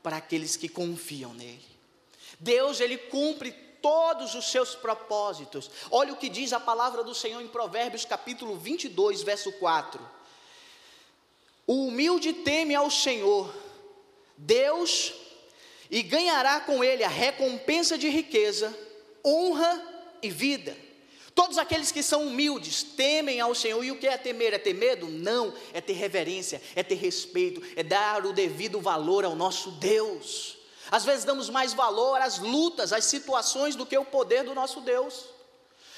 para 0.03 0.17
aqueles 0.17 0.57
que 0.57 0.69
confiam 0.69 1.35
nele. 1.35 1.73
Deus 2.41 2.81
ele 2.81 2.97
cumpre 2.97 3.55
todos 3.83 4.35
os 4.35 4.51
seus 4.51 4.75
propósitos. 4.75 5.69
Olha 5.91 6.13
o 6.13 6.17
que 6.17 6.29
diz 6.29 6.53
a 6.53 6.61
palavra 6.61 7.03
do 7.03 7.15
Senhor 7.15 7.43
em 7.43 7.49
Provérbios 7.49 8.05
capítulo 8.05 8.57
22, 8.57 9.23
verso 9.23 9.51
4. 9.53 10.01
O 11.67 11.89
humilde 11.89 12.33
teme 12.33 12.75
ao 12.75 12.91
Senhor, 12.91 13.53
Deus, 14.37 15.13
e 15.91 16.03
ganhará 16.03 16.61
com 16.61 16.83
ele 16.83 17.05
a 17.05 17.09
recompensa 17.09 17.99
de 17.99 18.09
riqueza, 18.09 18.73
honra 19.25 19.83
e 20.23 20.31
vida. 20.31 20.77
Todos 21.35 21.57
aqueles 21.57 21.91
que 21.91 22.03
são 22.03 22.27
humildes 22.27 22.83
temem 22.83 23.41
ao 23.41 23.55
Senhor. 23.55 23.83
E 23.83 23.91
o 23.91 23.99
que 23.99 24.07
é 24.07 24.17
temer? 24.19 24.53
É 24.53 24.59
ter 24.59 24.75
medo? 24.75 25.09
Não, 25.09 25.53
é 25.73 25.81
ter 25.81 25.95
reverência, 25.95 26.61
é 26.77 26.83
ter 26.83 26.97
respeito, 26.97 27.63
é 27.75 27.83
dar 27.83 28.25
o 28.27 28.33
devido 28.33 28.81
valor 28.81 29.25
ao 29.25 29.35
nosso 29.35 29.71
Deus. 29.73 30.62
Às 30.93 31.07
vezes 31.07 31.25
damos 31.25 31.49
mais 31.49 31.73
valor 31.73 32.21
às 32.21 32.39
lutas, 32.39 32.93
às 32.93 33.07
situações 33.07 33.75
do 33.75 33.87
que 33.87 33.97
o 33.97 34.05
poder 34.05 34.45
do 34.45 34.55
nosso 34.55 34.79
Deus. 34.83 35.25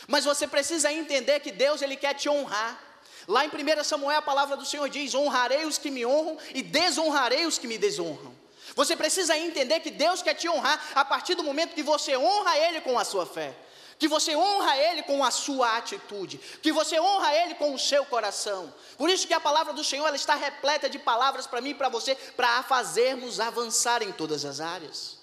Mas 0.06 0.24
você 0.24 0.46
precisa 0.46 0.92
entender 0.92 1.40
que 1.40 1.50
Deus 1.50 1.82
ele 1.82 1.96
quer 1.96 2.14
te 2.14 2.28
honrar. 2.28 2.80
Lá 3.26 3.44
em 3.44 3.48
1 3.48 3.82
Samuel 3.82 4.18
a 4.18 4.22
palavra 4.22 4.56
do 4.56 4.64
Senhor 4.64 4.88
diz: 4.88 5.12
"Honrarei 5.12 5.64
os 5.64 5.78
que 5.78 5.90
me 5.90 6.06
honram 6.06 6.38
e 6.54 6.62
desonrarei 6.62 7.44
os 7.44 7.58
que 7.58 7.66
me 7.66 7.76
desonram". 7.76 8.32
Você 8.76 8.94
precisa 8.94 9.36
entender 9.36 9.80
que 9.80 9.90
Deus 9.90 10.22
quer 10.22 10.34
te 10.34 10.48
honrar 10.48 10.80
a 10.94 11.04
partir 11.04 11.34
do 11.34 11.42
momento 11.42 11.74
que 11.74 11.82
você 11.82 12.16
honra 12.16 12.56
ele 12.56 12.80
com 12.80 12.96
a 12.96 13.04
sua 13.04 13.26
fé 13.26 13.52
que 13.98 14.08
você 14.08 14.36
honra 14.36 14.76
Ele 14.76 15.02
com 15.02 15.24
a 15.24 15.30
sua 15.30 15.76
atitude, 15.76 16.38
que 16.62 16.72
você 16.72 16.98
honra 17.00 17.34
Ele 17.34 17.54
com 17.54 17.74
o 17.74 17.78
seu 17.78 18.04
coração. 18.04 18.72
Por 18.96 19.08
isso 19.08 19.26
que 19.26 19.34
a 19.34 19.40
palavra 19.40 19.72
do 19.72 19.84
Senhor 19.84 20.06
ela 20.06 20.16
está 20.16 20.34
repleta 20.34 20.88
de 20.88 20.98
palavras 20.98 21.46
para 21.46 21.60
mim 21.60 21.70
e 21.70 21.74
para 21.74 21.88
você, 21.88 22.14
para 22.14 22.62
fazermos 22.62 23.40
avançar 23.40 24.02
em 24.02 24.12
todas 24.12 24.44
as 24.44 24.60
áreas. 24.60 25.18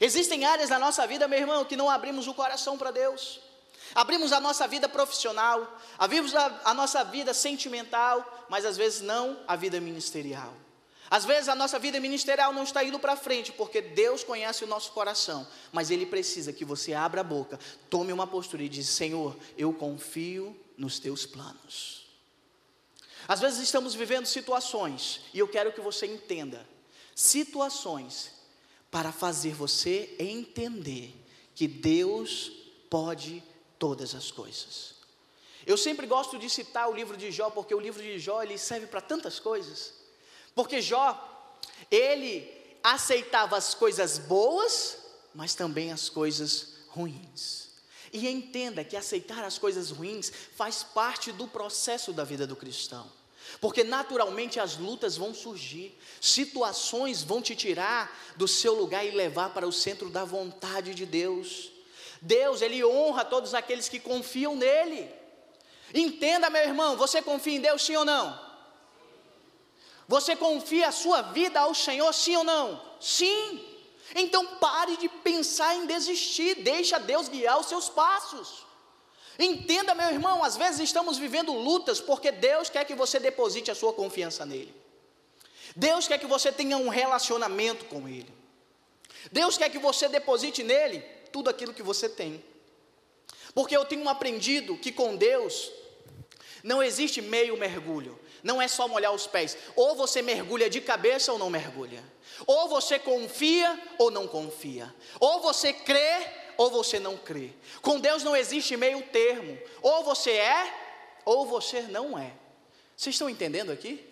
Existem 0.00 0.44
áreas 0.44 0.68
da 0.68 0.78
nossa 0.78 1.06
vida, 1.06 1.26
meu 1.26 1.38
irmão, 1.38 1.64
que 1.64 1.76
não 1.76 1.90
abrimos 1.90 2.26
o 2.28 2.34
coração 2.34 2.78
para 2.78 2.90
Deus. 2.90 3.40
Abrimos 3.94 4.32
a 4.32 4.40
nossa 4.40 4.68
vida 4.68 4.88
profissional, 4.88 5.78
abrimos 5.98 6.34
a, 6.34 6.60
a 6.64 6.74
nossa 6.74 7.02
vida 7.04 7.32
sentimental, 7.32 8.46
mas 8.48 8.64
às 8.64 8.76
vezes 8.76 9.00
não 9.00 9.38
a 9.46 9.56
vida 9.56 9.80
ministerial. 9.80 10.52
Às 11.10 11.24
vezes 11.24 11.48
a 11.48 11.54
nossa 11.54 11.78
vida 11.78 11.98
ministerial 11.98 12.52
não 12.52 12.64
está 12.64 12.84
indo 12.84 12.98
para 12.98 13.16
frente, 13.16 13.50
porque 13.52 13.80
Deus 13.80 14.22
conhece 14.22 14.64
o 14.64 14.66
nosso 14.66 14.92
coração, 14.92 15.46
mas 15.72 15.90
Ele 15.90 16.04
precisa 16.04 16.52
que 16.52 16.64
você 16.64 16.92
abra 16.92 17.22
a 17.22 17.24
boca, 17.24 17.58
tome 17.88 18.12
uma 18.12 18.26
postura 18.26 18.62
e 18.62 18.68
diz: 18.68 18.88
Senhor, 18.88 19.36
eu 19.56 19.72
confio 19.72 20.54
nos 20.76 20.98
teus 20.98 21.24
planos. 21.24 22.06
Às 23.26 23.40
vezes 23.40 23.60
estamos 23.60 23.94
vivendo 23.94 24.26
situações, 24.26 25.20
e 25.32 25.38
eu 25.38 25.48
quero 25.48 25.72
que 25.72 25.80
você 25.80 26.06
entenda: 26.06 26.66
situações 27.14 28.32
para 28.90 29.10
fazer 29.10 29.54
você 29.54 30.14
entender 30.18 31.14
que 31.54 31.66
Deus 31.66 32.52
pode 32.90 33.42
todas 33.78 34.14
as 34.14 34.30
coisas. 34.30 34.94
Eu 35.66 35.76
sempre 35.76 36.06
gosto 36.06 36.38
de 36.38 36.48
citar 36.48 36.88
o 36.88 36.94
livro 36.94 37.16
de 37.16 37.30
Jó, 37.30 37.50
porque 37.50 37.74
o 37.74 37.80
livro 37.80 38.02
de 38.02 38.18
Jó 38.18 38.42
ele 38.42 38.56
serve 38.56 38.86
para 38.86 39.00
tantas 39.00 39.38
coisas. 39.38 39.97
Porque 40.58 40.82
Jó, 40.82 41.54
ele 41.88 42.52
aceitava 42.82 43.56
as 43.56 43.74
coisas 43.74 44.18
boas, 44.18 44.98
mas 45.32 45.54
também 45.54 45.92
as 45.92 46.08
coisas 46.08 46.70
ruins. 46.88 47.68
E 48.12 48.26
entenda 48.26 48.82
que 48.82 48.96
aceitar 48.96 49.44
as 49.44 49.56
coisas 49.56 49.92
ruins 49.92 50.32
faz 50.56 50.82
parte 50.82 51.30
do 51.30 51.46
processo 51.46 52.12
da 52.12 52.24
vida 52.24 52.44
do 52.44 52.56
cristão. 52.56 53.08
Porque 53.60 53.84
naturalmente 53.84 54.58
as 54.58 54.76
lutas 54.76 55.16
vão 55.16 55.32
surgir, 55.32 55.96
situações 56.20 57.22
vão 57.22 57.40
te 57.40 57.54
tirar 57.54 58.12
do 58.34 58.48
seu 58.48 58.74
lugar 58.74 59.06
e 59.06 59.12
levar 59.12 59.50
para 59.50 59.64
o 59.64 59.72
centro 59.72 60.10
da 60.10 60.24
vontade 60.24 60.92
de 60.92 61.06
Deus. 61.06 61.70
Deus, 62.20 62.62
Ele 62.62 62.84
honra 62.84 63.24
todos 63.24 63.54
aqueles 63.54 63.88
que 63.88 64.00
confiam 64.00 64.56
nele. 64.56 65.08
Entenda, 65.94 66.50
meu 66.50 66.62
irmão, 66.62 66.96
você 66.96 67.22
confia 67.22 67.54
em 67.54 67.60
Deus, 67.60 67.80
sim 67.80 67.94
ou 67.94 68.04
não? 68.04 68.47
Você 70.08 70.34
confia 70.34 70.88
a 70.88 70.92
sua 70.92 71.20
vida 71.20 71.60
ao 71.60 71.74
Senhor, 71.74 72.12
sim 72.14 72.34
ou 72.34 72.42
não? 72.42 72.82
Sim. 72.98 73.64
Então 74.14 74.56
pare 74.56 74.96
de 74.96 75.06
pensar 75.06 75.76
em 75.76 75.86
desistir, 75.86 76.54
deixa 76.62 76.98
Deus 76.98 77.28
guiar 77.28 77.60
os 77.60 77.66
seus 77.66 77.90
passos. 77.90 78.66
Entenda, 79.38 79.94
meu 79.94 80.08
irmão, 80.08 80.42
às 80.42 80.56
vezes 80.56 80.80
estamos 80.80 81.18
vivendo 81.18 81.52
lutas 81.52 82.00
porque 82.00 82.32
Deus 82.32 82.70
quer 82.70 82.86
que 82.86 82.94
você 82.94 83.20
deposite 83.20 83.70
a 83.70 83.74
sua 83.74 83.92
confiança 83.92 84.46
nele. 84.46 84.74
Deus 85.76 86.08
quer 86.08 86.18
que 86.18 86.26
você 86.26 86.50
tenha 86.50 86.78
um 86.78 86.88
relacionamento 86.88 87.84
com 87.84 88.08
ele. 88.08 88.32
Deus 89.30 89.58
quer 89.58 89.68
que 89.68 89.78
você 89.78 90.08
deposite 90.08 90.62
nele 90.62 91.00
tudo 91.30 91.50
aquilo 91.50 91.74
que 91.74 91.82
você 91.82 92.08
tem. 92.08 92.42
Porque 93.54 93.76
eu 93.76 93.84
tenho 93.84 94.08
aprendido 94.08 94.76
que 94.76 94.90
com 94.90 95.14
Deus 95.14 95.70
não 96.64 96.82
existe 96.82 97.20
meio 97.20 97.56
mergulho. 97.56 98.18
Não 98.42 98.60
é 98.60 98.68
só 98.68 98.86
molhar 98.86 99.12
os 99.12 99.26
pés. 99.26 99.56
Ou 99.74 99.94
você 99.94 100.22
mergulha 100.22 100.70
de 100.70 100.80
cabeça 100.80 101.32
ou 101.32 101.38
não 101.38 101.50
mergulha. 101.50 102.02
Ou 102.46 102.68
você 102.68 102.98
confia 102.98 103.78
ou 103.98 104.10
não 104.10 104.26
confia. 104.26 104.94
Ou 105.18 105.40
você 105.40 105.72
crê 105.72 106.26
ou 106.56 106.70
você 106.70 106.98
não 106.98 107.16
crê. 107.16 107.50
Com 107.82 108.00
Deus 108.00 108.22
não 108.22 108.36
existe 108.36 108.76
meio 108.76 109.02
termo. 109.02 109.58
Ou 109.82 110.04
você 110.04 110.32
é 110.32 110.74
ou 111.24 111.46
você 111.46 111.82
não 111.82 112.18
é. 112.18 112.32
Vocês 112.96 113.14
estão 113.14 113.30
entendendo 113.30 113.70
aqui? 113.70 114.04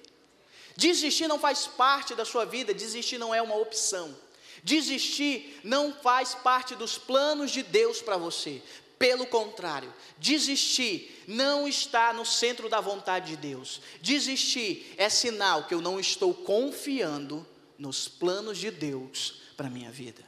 Desistir 0.77 1.27
não 1.27 1.39
faz 1.39 1.67
parte 1.67 2.15
da 2.15 2.25
sua 2.25 2.45
vida, 2.45 2.75
desistir 2.75 3.19
não 3.19 3.35
é 3.35 3.41
uma 3.41 3.57
opção. 3.57 4.15
Desistir 4.63 5.61
não 5.65 5.93
faz 5.93 6.35
parte 6.35 6.75
dos 6.75 6.99
planos 6.99 7.51
de 7.51 7.63
Deus 7.63 8.03
para 8.03 8.17
você. 8.17 8.63
Pelo 8.99 9.27
contrário, 9.27 9.93
desistir 10.17 11.25
não 11.29 11.69
está 11.69 12.13
no 12.13 12.25
centro 12.25 12.69
da 12.69 12.81
vontade 12.81 13.33
de 13.33 13.37
Deus. 13.37 13.81
Desistir 14.01 14.95
é 14.97 15.09
sinal 15.11 15.65
que 15.65 15.75
eu 15.75 15.83
não 15.83 16.01
estou 16.01 16.33
confiando 16.33 17.47
nos 17.79 18.09
planos 18.09 18.57
de 18.57 18.71
Deus 18.71 19.43
para 19.57 19.67
a 19.67 19.71
minha 19.71 19.91
vida. 19.91 20.25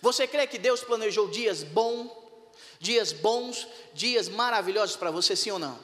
Você 0.00 0.26
crê 0.26 0.46
que 0.46 0.58
Deus 0.58 0.82
planejou 0.82 1.28
dias 1.28 1.62
bons, 1.62 2.10
dias 2.80 3.12
bons, 3.12 3.66
dias 3.94 4.28
maravilhosos 4.28 4.96
para 4.96 5.10
você, 5.10 5.36
sim 5.36 5.50
ou 5.50 5.58
não? 5.58 5.78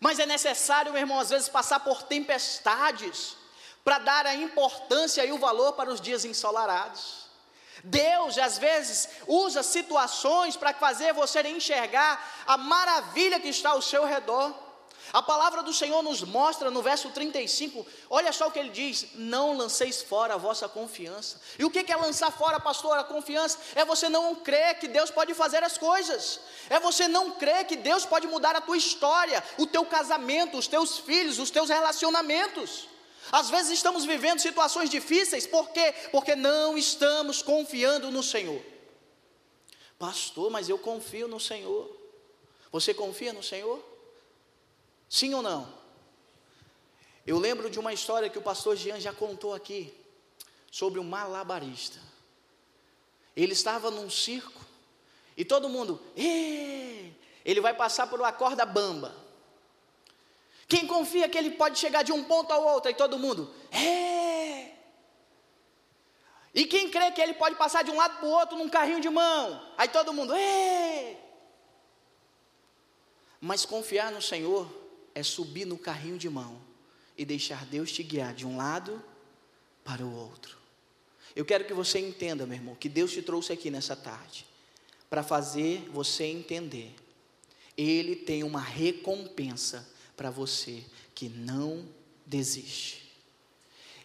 Mas 0.00 0.18
é 0.18 0.26
necessário, 0.26 0.92
meu 0.92 1.00
irmão, 1.00 1.18
às 1.18 1.30
vezes 1.30 1.48
passar 1.48 1.80
por 1.80 2.02
tempestades 2.02 3.36
para 3.82 3.98
dar 3.98 4.26
a 4.26 4.34
importância 4.34 5.24
e 5.24 5.32
o 5.32 5.38
valor 5.38 5.72
para 5.74 5.90
os 5.90 6.00
dias 6.00 6.24
ensolarados. 6.24 7.23
Deus, 7.84 8.38
às 8.38 8.56
vezes, 8.56 9.08
usa 9.26 9.62
situações 9.62 10.56
para 10.56 10.72
fazer 10.72 11.12
você 11.12 11.42
enxergar 11.42 12.44
a 12.46 12.56
maravilha 12.56 13.38
que 13.38 13.48
está 13.48 13.70
ao 13.70 13.82
seu 13.82 14.06
redor. 14.06 14.54
A 15.12 15.22
palavra 15.22 15.62
do 15.62 15.72
Senhor 15.72 16.02
nos 16.02 16.22
mostra 16.22 16.70
no 16.70 16.80
verso 16.80 17.10
35, 17.10 17.86
olha 18.08 18.32
só 18.32 18.48
o 18.48 18.50
que 18.50 18.58
ele 18.58 18.70
diz: 18.70 19.08
Não 19.14 19.54
lanceis 19.54 20.00
fora 20.00 20.34
a 20.34 20.38
vossa 20.38 20.66
confiança. 20.66 21.38
E 21.58 21.64
o 21.64 21.70
que 21.70 21.92
é 21.92 21.96
lançar 21.96 22.32
fora, 22.32 22.58
pastor, 22.58 22.98
a 22.98 23.04
confiança? 23.04 23.58
É 23.74 23.84
você 23.84 24.08
não 24.08 24.34
crer 24.34 24.78
que 24.78 24.88
Deus 24.88 25.10
pode 25.10 25.34
fazer 25.34 25.62
as 25.62 25.76
coisas, 25.76 26.40
é 26.70 26.80
você 26.80 27.06
não 27.06 27.32
crer 27.32 27.66
que 27.66 27.76
Deus 27.76 28.06
pode 28.06 28.26
mudar 28.26 28.56
a 28.56 28.62
tua 28.62 28.78
história, 28.78 29.44
o 29.58 29.66
teu 29.66 29.84
casamento, 29.84 30.56
os 30.56 30.66
teus 30.66 30.98
filhos, 30.98 31.38
os 31.38 31.50
teus 31.50 31.68
relacionamentos. 31.68 32.93
Às 33.32 33.50
vezes 33.50 33.72
estamos 33.72 34.04
vivendo 34.04 34.38
situações 34.40 34.90
difíceis, 34.90 35.46
por 35.46 35.70
quê? 35.70 35.94
Porque 36.10 36.34
não 36.36 36.76
estamos 36.76 37.42
confiando 37.42 38.10
no 38.10 38.22
Senhor. 38.22 38.62
Pastor, 39.98 40.50
mas 40.50 40.68
eu 40.68 40.78
confio 40.78 41.26
no 41.26 41.40
Senhor. 41.40 41.90
Você 42.70 42.92
confia 42.92 43.32
no 43.32 43.42
Senhor? 43.42 43.82
Sim 45.08 45.34
ou 45.34 45.42
não? 45.42 45.72
Eu 47.26 47.38
lembro 47.38 47.70
de 47.70 47.78
uma 47.78 47.92
história 47.92 48.28
que 48.28 48.38
o 48.38 48.42
pastor 48.42 48.76
Jean 48.76 49.00
já 49.00 49.12
contou 49.12 49.54
aqui, 49.54 49.94
sobre 50.70 50.98
um 50.98 51.04
malabarista. 51.04 51.98
Ele 53.36 53.52
estava 53.52 53.90
num 53.90 54.10
circo 54.10 54.60
e 55.36 55.44
todo 55.44 55.68
mundo, 55.68 56.00
ele 56.16 57.60
vai 57.60 57.74
passar 57.74 58.06
por 58.08 58.20
uma 58.20 58.32
corda 58.32 58.66
bamba. 58.66 59.23
Quem 60.74 60.88
confia 60.88 61.28
que 61.28 61.38
ele 61.38 61.52
pode 61.52 61.78
chegar 61.78 62.02
de 62.02 62.10
um 62.10 62.24
ponto 62.24 62.52
ao 62.52 62.64
outro? 62.64 62.90
E 62.90 62.94
todo 62.94 63.16
mundo, 63.16 63.48
é. 63.70 64.72
E 66.52 66.66
quem 66.66 66.90
crê 66.90 67.12
que 67.12 67.20
ele 67.20 67.34
pode 67.34 67.54
passar 67.54 67.84
de 67.84 67.92
um 67.92 67.96
lado 67.96 68.18
para 68.18 68.26
o 68.26 68.32
outro 68.32 68.58
num 68.58 68.68
carrinho 68.68 69.00
de 69.00 69.08
mão? 69.08 69.64
Aí 69.78 69.86
todo 69.86 70.12
mundo, 70.12 70.34
é. 70.34 71.16
Mas 73.40 73.64
confiar 73.64 74.10
no 74.10 74.20
Senhor 74.20 74.68
é 75.14 75.22
subir 75.22 75.64
no 75.64 75.78
carrinho 75.78 76.18
de 76.18 76.28
mão 76.28 76.60
e 77.16 77.24
deixar 77.24 77.64
Deus 77.66 77.92
te 77.92 78.02
guiar 78.02 78.34
de 78.34 78.44
um 78.44 78.56
lado 78.56 79.00
para 79.84 80.02
o 80.02 80.12
outro. 80.12 80.58
Eu 81.36 81.44
quero 81.44 81.66
que 81.66 81.72
você 81.72 82.00
entenda, 82.00 82.46
meu 82.46 82.56
irmão, 82.56 82.74
que 82.74 82.88
Deus 82.88 83.12
te 83.12 83.22
trouxe 83.22 83.52
aqui 83.52 83.70
nessa 83.70 83.94
tarde 83.94 84.44
para 85.08 85.22
fazer 85.22 85.88
você 85.90 86.24
entender. 86.24 86.92
Ele 87.76 88.16
tem 88.16 88.42
uma 88.42 88.60
recompensa 88.60 89.93
para 90.16 90.30
você 90.30 90.84
que 91.14 91.28
não 91.28 91.88
desiste. 92.26 93.04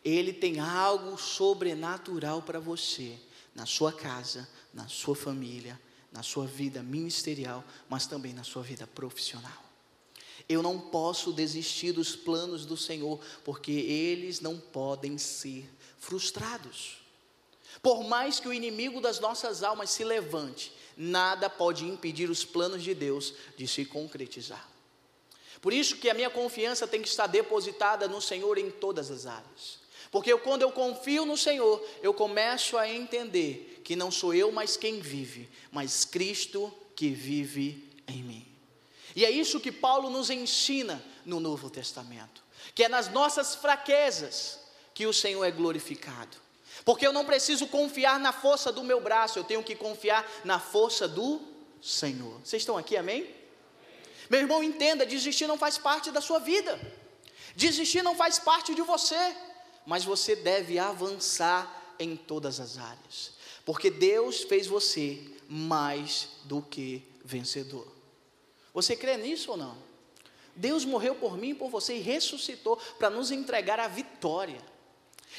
Ele 0.03 0.31
tem 0.31 0.59
algo 0.59 1.17
sobrenatural 1.17 2.41
para 2.41 2.59
você, 2.59 3.17
na 3.53 3.65
sua 3.65 3.91
casa, 3.91 4.47
na 4.73 4.87
sua 4.87 5.15
família, 5.15 5.79
na 6.11 6.23
sua 6.23 6.45
vida 6.45 6.81
ministerial, 6.81 7.63
mas 7.89 8.07
também 8.07 8.33
na 8.33 8.43
sua 8.43 8.63
vida 8.63 8.87
profissional. 8.87 9.63
Eu 10.47 10.63
não 10.63 10.79
posso 10.79 11.31
desistir 11.31 11.91
dos 11.91 12.15
planos 12.15 12.65
do 12.65 12.75
Senhor, 12.75 13.19
porque 13.43 13.71
eles 13.71 14.39
não 14.39 14.57
podem 14.57 15.17
ser 15.17 15.69
frustrados. 15.99 16.97
Por 17.83 18.03
mais 18.03 18.39
que 18.39 18.47
o 18.47 18.53
inimigo 18.53 18.99
das 18.99 19.19
nossas 19.19 19.61
almas 19.61 19.91
se 19.91 20.03
levante, 20.03 20.73
nada 20.97 21.49
pode 21.49 21.85
impedir 21.85 22.29
os 22.29 22.43
planos 22.43 22.83
de 22.83 22.95
Deus 22.95 23.33
de 23.55 23.67
se 23.67 23.85
concretizar. 23.85 24.67
Por 25.61 25.73
isso 25.73 25.97
que 25.97 26.09
a 26.09 26.13
minha 26.13 26.29
confiança 26.29 26.87
tem 26.87 27.01
que 27.01 27.07
estar 27.07 27.27
depositada 27.27 28.07
no 28.07 28.21
Senhor 28.21 28.57
em 28.57 28.71
todas 28.71 29.11
as 29.11 29.25
áreas. 29.25 29.79
Porque 30.11 30.31
eu, 30.31 30.39
quando 30.39 30.63
eu 30.63 30.71
confio 30.71 31.25
no 31.25 31.37
Senhor, 31.37 31.85
eu 32.01 32.13
começo 32.13 32.77
a 32.77 32.89
entender 32.89 33.81
que 33.83 33.95
não 33.95 34.09
sou 34.09 34.33
eu 34.33 34.51
mais 34.51 34.75
quem 34.75 34.99
vive, 34.99 35.49
mas 35.71 36.05
Cristo 36.05 36.73
que 36.95 37.09
vive 37.09 37.87
em 38.07 38.23
mim. 38.23 38.47
E 39.15 39.25
é 39.25 39.29
isso 39.29 39.59
que 39.59 39.71
Paulo 39.71 40.09
nos 40.09 40.29
ensina 40.29 41.03
no 41.25 41.39
Novo 41.39 41.69
Testamento, 41.69 42.43
que 42.73 42.83
é 42.83 42.89
nas 42.89 43.09
nossas 43.09 43.55
fraquezas 43.55 44.59
que 44.93 45.05
o 45.05 45.13
Senhor 45.13 45.43
é 45.43 45.51
glorificado. 45.51 46.37
Porque 46.85 47.05
eu 47.05 47.13
não 47.13 47.25
preciso 47.25 47.67
confiar 47.67 48.19
na 48.19 48.31
força 48.31 48.71
do 48.71 48.83
meu 48.83 49.01
braço, 49.01 49.37
eu 49.37 49.43
tenho 49.43 49.63
que 49.63 49.75
confiar 49.75 50.29
na 50.43 50.59
força 50.59 51.07
do 51.07 51.41
Senhor. 51.81 52.39
Vocês 52.43 52.61
estão 52.61 52.77
aqui, 52.77 52.97
amém? 52.97 53.38
Meu 54.29 54.41
irmão, 54.41 54.63
entenda: 54.63 55.05
desistir 55.05 55.47
não 55.47 55.57
faz 55.57 55.77
parte 55.77 56.11
da 56.11 56.21
sua 56.21 56.39
vida, 56.39 56.79
desistir 57.55 58.03
não 58.03 58.15
faz 58.15 58.37
parte 58.39 58.75
de 58.75 58.81
você, 58.81 59.35
mas 59.85 60.03
você 60.03 60.35
deve 60.35 60.77
avançar 60.77 61.95
em 61.97 62.15
todas 62.15 62.59
as 62.59 62.77
áreas, 62.77 63.33
porque 63.65 63.89
Deus 63.89 64.43
fez 64.43 64.67
você 64.67 65.19
mais 65.47 66.29
do 66.45 66.61
que 66.61 67.03
vencedor. 67.25 67.87
Você 68.73 68.95
crê 68.95 69.17
nisso 69.17 69.51
ou 69.51 69.57
não? 69.57 69.77
Deus 70.55 70.85
morreu 70.85 71.15
por 71.15 71.37
mim 71.37 71.55
por 71.55 71.69
você 71.69 71.95
e 71.95 71.99
ressuscitou 71.99 72.77
para 72.97 73.09
nos 73.09 73.31
entregar 73.31 73.79
a 73.79 73.87
vitória. 73.87 74.61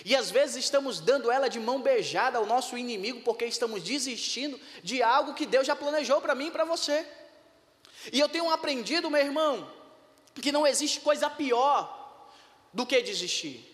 E 0.04 0.16
às 0.16 0.30
vezes 0.30 0.64
estamos 0.64 1.00
dando 1.00 1.30
ela 1.30 1.48
de 1.48 1.60
mão 1.60 1.82
beijada 1.82 2.38
ao 2.38 2.46
nosso 2.46 2.78
inimigo 2.78 3.20
porque 3.20 3.44
estamos 3.44 3.82
desistindo 3.82 4.58
de 4.82 5.02
algo 5.02 5.34
que 5.34 5.44
Deus 5.44 5.66
já 5.66 5.76
planejou 5.76 6.20
para 6.20 6.34
mim 6.34 6.46
e 6.46 6.50
para 6.50 6.64
você. 6.64 7.06
E 8.12 8.18
eu 8.18 8.28
tenho 8.28 8.50
aprendido, 8.50 9.10
meu 9.10 9.20
irmão, 9.20 9.70
que 10.34 10.52
não 10.52 10.66
existe 10.66 11.00
coisa 11.00 11.28
pior 11.28 12.32
do 12.72 12.86
que 12.86 13.00
desistir. 13.02 13.66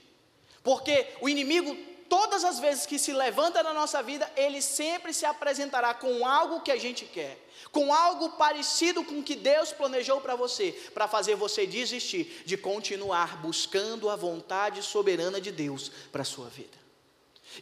Porque 0.62 1.06
o 1.20 1.28
inimigo 1.28 1.76
todas 2.08 2.44
as 2.44 2.58
vezes 2.58 2.86
que 2.86 2.98
se 2.98 3.12
levanta 3.12 3.62
na 3.62 3.72
nossa 3.72 4.02
vida, 4.02 4.30
ele 4.36 4.62
sempre 4.62 5.12
se 5.12 5.24
apresentará 5.24 5.94
com 5.94 6.26
algo 6.26 6.60
que 6.60 6.70
a 6.70 6.76
gente 6.76 7.04
quer, 7.04 7.38
com 7.70 7.92
algo 7.92 8.30
parecido 8.30 9.04
com 9.04 9.20
o 9.20 9.22
que 9.22 9.34
Deus 9.34 9.72
planejou 9.72 10.20
para 10.20 10.34
você, 10.34 10.72
para 10.94 11.08
fazer 11.08 11.34
você 11.34 11.66
desistir 11.66 12.42
de 12.44 12.56
continuar 12.56 13.40
buscando 13.40 14.08
a 14.08 14.16
vontade 14.16 14.82
soberana 14.82 15.40
de 15.40 15.50
Deus 15.52 15.90
para 16.10 16.22
a 16.22 16.24
sua 16.24 16.48
vida. 16.48 16.76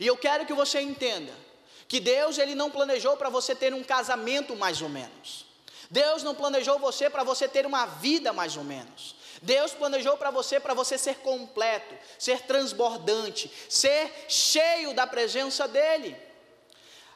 E 0.00 0.06
eu 0.06 0.16
quero 0.16 0.46
que 0.46 0.52
você 0.52 0.80
entenda 0.80 1.32
que 1.86 2.00
Deus 2.00 2.38
ele 2.38 2.54
não 2.54 2.70
planejou 2.70 3.16
para 3.16 3.28
você 3.28 3.54
ter 3.54 3.72
um 3.74 3.84
casamento 3.84 4.56
mais 4.56 4.80
ou 4.80 4.88
menos. 4.88 5.46
Deus 5.94 6.24
não 6.24 6.34
planejou 6.34 6.76
você 6.80 7.08
para 7.08 7.22
você 7.22 7.46
ter 7.46 7.64
uma 7.64 7.86
vida 7.86 8.32
mais 8.32 8.56
ou 8.56 8.64
menos. 8.64 9.14
Deus 9.40 9.72
planejou 9.72 10.16
para 10.16 10.28
você 10.28 10.58
para 10.58 10.74
você 10.74 10.98
ser 10.98 11.18
completo, 11.18 11.94
ser 12.18 12.40
transbordante, 12.40 13.48
ser 13.68 14.12
cheio 14.28 14.92
da 14.92 15.06
presença 15.06 15.68
dEle. 15.68 16.16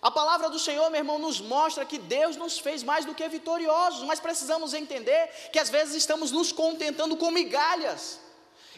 A 0.01 0.13
palavra 0.13 0.49
do 0.49 0.61
Senhor, 0.61 0.89
meu 0.91 1.01
irmão, 1.01 1.19
nos 1.19 1.41
mostra 1.41 1.85
que 1.85 1.99
Deus 1.99 2.37
nos 2.37 2.61
fez 2.61 2.85
mais 2.85 3.05
do 3.05 3.17
que 3.17 3.27
vitoriosos, 3.27 4.05
mas 4.05 4.21
precisamos 4.21 4.73
entender 4.73 5.27
que 5.53 5.59
às 5.59 5.69
vezes 5.69 5.97
estamos 5.97 6.31
nos 6.31 6.53
contentando 6.53 7.17
com 7.17 7.33
migalhas, 7.33 8.21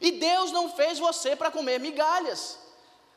e 0.01 0.13
Deus 0.13 0.51
não 0.51 0.75
fez 0.75 0.99
você 0.99 1.37
para 1.37 1.51
comer 1.51 1.79
migalhas, 1.79 2.59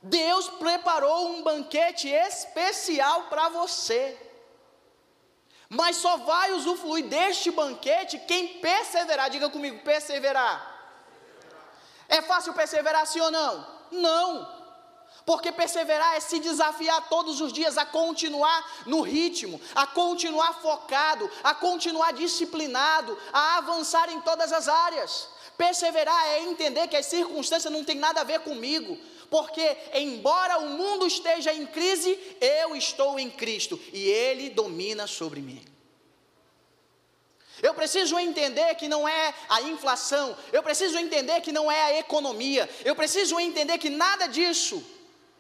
Deus 0.01 0.49
preparou 0.49 1.29
um 1.29 1.43
banquete 1.43 2.09
especial 2.09 3.27
para 3.29 3.47
você. 3.47 4.32
Mas 5.73 5.97
só 5.97 6.17
vai 6.17 6.51
usufruir 6.51 7.07
deste 7.07 7.49
banquete 7.49 8.19
quem 8.27 8.59
perseverar. 8.59 9.29
Diga 9.29 9.49
comigo, 9.49 9.83
perseverar. 9.83 10.71
É 12.07 12.21
fácil 12.21 12.53
perseverar, 12.53 13.07
sim 13.07 13.19
ou 13.19 13.31
não? 13.31 13.67
Não. 13.91 14.63
Porque 15.25 15.51
perseverar 15.51 16.15
é 16.15 16.19
se 16.19 16.39
desafiar 16.39 17.09
todos 17.09 17.41
os 17.41 17.51
dias 17.51 17.77
a 17.77 17.85
continuar 17.85 18.83
no 18.85 19.01
ritmo, 19.01 19.59
a 19.73 19.87
continuar 19.87 20.61
focado, 20.61 21.29
a 21.43 21.55
continuar 21.55 22.13
disciplinado, 22.13 23.17
a 23.31 23.57
avançar 23.57 24.11
em 24.11 24.21
todas 24.21 24.53
as 24.53 24.67
áreas. 24.67 25.27
Perseverar 25.57 26.27
é 26.27 26.41
entender 26.41 26.87
que 26.87 26.97
as 26.97 27.07
circunstâncias 27.07 27.73
não 27.73 27.83
têm 27.83 27.97
nada 27.97 28.21
a 28.21 28.23
ver 28.23 28.41
comigo, 28.41 28.97
porque 29.33 29.75
embora 29.95 30.59
o 30.59 30.69
mundo 30.77 31.07
esteja 31.07 31.51
em 31.51 31.65
crise, 31.65 32.19
eu 32.39 32.75
estou 32.75 33.17
em 33.17 33.31
Cristo 33.31 33.81
e 33.91 34.03
Ele 34.07 34.51
domina 34.51 35.07
sobre 35.07 35.41
mim. 35.41 35.65
Eu 37.59 37.73
preciso 37.73 38.19
entender 38.19 38.75
que 38.75 38.87
não 38.87 39.09
é 39.09 39.33
a 39.49 39.59
inflação, 39.63 40.37
eu 40.51 40.61
preciso 40.61 40.99
entender 40.99 41.41
que 41.41 41.51
não 41.51 41.71
é 41.71 41.81
a 41.81 41.97
economia, 41.97 42.69
eu 42.85 42.95
preciso 42.95 43.39
entender 43.39 43.79
que 43.79 43.89
nada 43.89 44.27
disso 44.27 44.85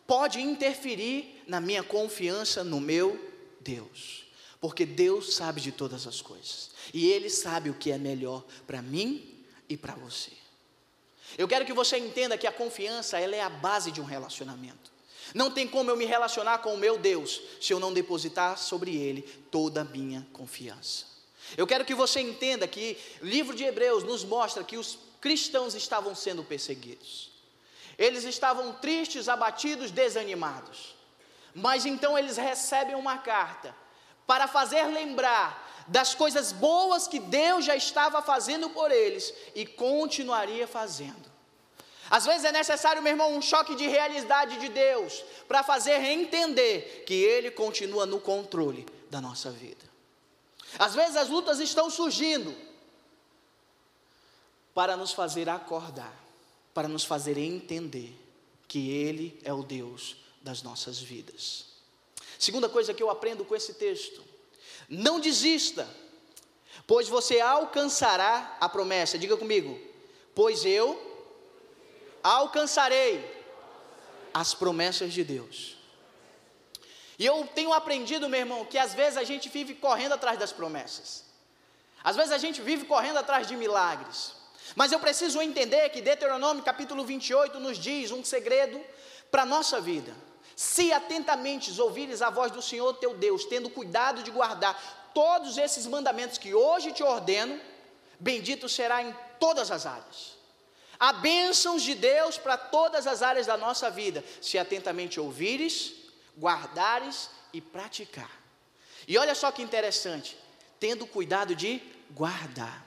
pode 0.07 0.41
interferir 0.41 1.43
na 1.45 1.61
minha 1.61 1.83
confiança 1.83 2.63
no 2.63 2.81
meu 2.81 3.23
Deus, 3.59 4.25
porque 4.59 4.87
Deus 4.87 5.35
sabe 5.35 5.61
de 5.61 5.71
todas 5.71 6.07
as 6.07 6.19
coisas 6.19 6.71
e 6.91 7.11
Ele 7.11 7.29
sabe 7.29 7.69
o 7.69 7.75
que 7.75 7.91
é 7.91 7.99
melhor 7.99 8.43
para 8.65 8.81
mim 8.81 9.45
e 9.69 9.77
para 9.77 9.93
você. 9.93 10.42
Eu 11.37 11.47
quero 11.47 11.65
que 11.65 11.73
você 11.73 11.97
entenda 11.97 12.37
que 12.37 12.47
a 12.47 12.51
confiança 12.51 13.19
ela 13.19 13.35
é 13.35 13.41
a 13.41 13.49
base 13.49 13.91
de 13.91 13.99
um 14.01 14.05
relacionamento. 14.05 14.91
Não 15.33 15.49
tem 15.49 15.67
como 15.67 15.89
eu 15.89 15.97
me 15.97 16.05
relacionar 16.05 16.59
com 16.59 16.73
o 16.73 16.77
meu 16.77 16.97
Deus 16.97 17.41
se 17.59 17.73
eu 17.73 17.79
não 17.79 17.93
depositar 17.93 18.57
sobre 18.57 18.95
Ele 18.95 19.21
toda 19.49 19.81
a 19.81 19.85
minha 19.85 20.27
confiança. 20.33 21.05
Eu 21.57 21.67
quero 21.67 21.85
que 21.85 21.95
você 21.95 22.19
entenda 22.19 22.67
que 22.67 22.97
o 23.21 23.25
livro 23.25 23.55
de 23.55 23.63
Hebreus 23.63 24.03
nos 24.03 24.23
mostra 24.23 24.63
que 24.63 24.77
os 24.77 24.97
cristãos 25.19 25.73
estavam 25.75 26.15
sendo 26.15 26.43
perseguidos. 26.43 27.31
Eles 27.97 28.23
estavam 28.23 28.73
tristes, 28.73 29.29
abatidos, 29.29 29.91
desanimados. 29.91 30.95
Mas 31.53 31.85
então 31.85 32.17
eles 32.17 32.37
recebem 32.37 32.95
uma 32.95 33.17
carta 33.17 33.75
para 34.25 34.47
fazer 34.47 34.83
lembrar 34.87 35.72
das 35.87 36.15
coisas 36.15 36.51
boas 36.51 37.07
que 37.07 37.19
Deus 37.19 37.65
já 37.65 37.75
estava 37.75 38.21
fazendo 38.21 38.69
por 38.69 38.91
eles 38.91 39.33
e 39.55 39.65
continuaria 39.65 40.67
fazendo. 40.67 41.31
Às 42.09 42.25
vezes 42.25 42.45
é 42.45 42.51
necessário, 42.51 43.01
meu 43.01 43.11
irmão, 43.11 43.35
um 43.35 43.41
choque 43.41 43.75
de 43.75 43.87
realidade 43.87 44.59
de 44.59 44.69
Deus 44.69 45.23
para 45.47 45.63
fazer 45.63 45.99
entender 46.03 47.03
que 47.07 47.13
Ele 47.13 47.49
continua 47.49 48.05
no 48.05 48.19
controle 48.19 48.85
da 49.09 49.19
nossa 49.19 49.49
vida. 49.49 49.83
Às 50.77 50.93
vezes 50.95 51.15
as 51.15 51.29
lutas 51.29 51.59
estão 51.59 51.89
surgindo 51.89 52.55
para 54.73 54.97
nos 54.97 55.13
fazer 55.13 55.47
acordar, 55.49 56.13
para 56.73 56.87
nos 56.87 57.03
fazer 57.03 57.37
entender 57.37 58.13
que 58.67 58.91
Ele 58.91 59.39
é 59.43 59.53
o 59.53 59.63
Deus 59.63 60.17
das 60.41 60.61
nossas 60.61 60.99
vidas. 60.99 61.65
Segunda 62.39 62.67
coisa 62.67 62.93
que 62.93 63.01
eu 63.01 63.09
aprendo 63.09 63.45
com 63.45 63.55
esse 63.55 63.75
texto: 63.75 64.23
não 64.89 65.19
desista, 65.19 65.87
pois 66.85 67.07
você 67.07 67.39
alcançará 67.39 68.57
a 68.59 68.67
promessa. 68.67 69.17
Diga 69.17 69.37
comigo, 69.37 69.79
pois 70.35 70.65
eu 70.65 71.11
alcançarei 72.21 73.43
as 74.33 74.53
promessas 74.53 75.13
de 75.13 75.23
Deus. 75.23 75.77
E 77.19 77.25
eu 77.25 77.47
tenho 77.53 77.71
aprendido, 77.73 78.27
meu 78.27 78.39
irmão, 78.39 78.65
que 78.65 78.77
às 78.77 78.93
vezes 78.93 79.17
a 79.17 79.23
gente 79.23 79.49
vive 79.49 79.75
correndo 79.75 80.13
atrás 80.13 80.39
das 80.39 80.51
promessas. 80.51 81.23
Às 82.03 82.15
vezes 82.15 82.31
a 82.31 82.37
gente 82.37 82.61
vive 82.61 82.85
correndo 82.85 83.17
atrás 83.17 83.47
de 83.47 83.55
milagres. 83.55 84.33
Mas 84.75 84.91
eu 84.91 84.99
preciso 84.99 85.41
entender 85.41 85.89
que 85.89 86.01
Deuteronômio 86.01 86.63
capítulo 86.63 87.05
28 87.05 87.59
nos 87.59 87.77
diz 87.77 88.11
um 88.11 88.23
segredo 88.23 88.81
para 89.29 89.43
a 89.43 89.45
nossa 89.45 89.79
vida. 89.79 90.13
Se 90.55 90.91
atentamente 90.91 91.79
ouvires 91.79 92.21
a 92.21 92.29
voz 92.29 92.51
do 92.51 92.61
Senhor 92.61 92.93
teu 92.95 93.15
Deus, 93.15 93.45
tendo 93.45 93.69
cuidado 93.69 94.23
de 94.23 94.31
guardar 94.31 95.11
todos 95.13 95.57
esses 95.57 95.85
mandamentos 95.85 96.37
que 96.37 96.53
hoje 96.53 96.91
te 96.91 97.03
ordeno, 97.03 97.59
bendito 98.19 98.69
será 98.69 99.01
em 99.01 99.15
todas 99.39 99.71
as 99.71 99.85
áreas. 99.85 100.33
Há 100.99 101.13
bênçãos 101.13 101.83
de 101.83 101.95
Deus 101.95 102.37
para 102.37 102.57
todas 102.57 103.07
as 103.07 103.21
áreas 103.21 103.47
da 103.47 103.57
nossa 103.57 103.89
vida, 103.89 104.23
se 104.41 104.57
atentamente 104.57 105.19
ouvires, 105.19 105.93
guardares 106.37 107.29
e 107.51 107.59
praticar. 107.59 108.31
E 109.07 109.17
olha 109.17 109.35
só 109.35 109.51
que 109.51 109.61
interessante, 109.61 110.37
tendo 110.79 111.05
cuidado 111.05 111.55
de 111.55 111.81
guardar. 112.11 112.85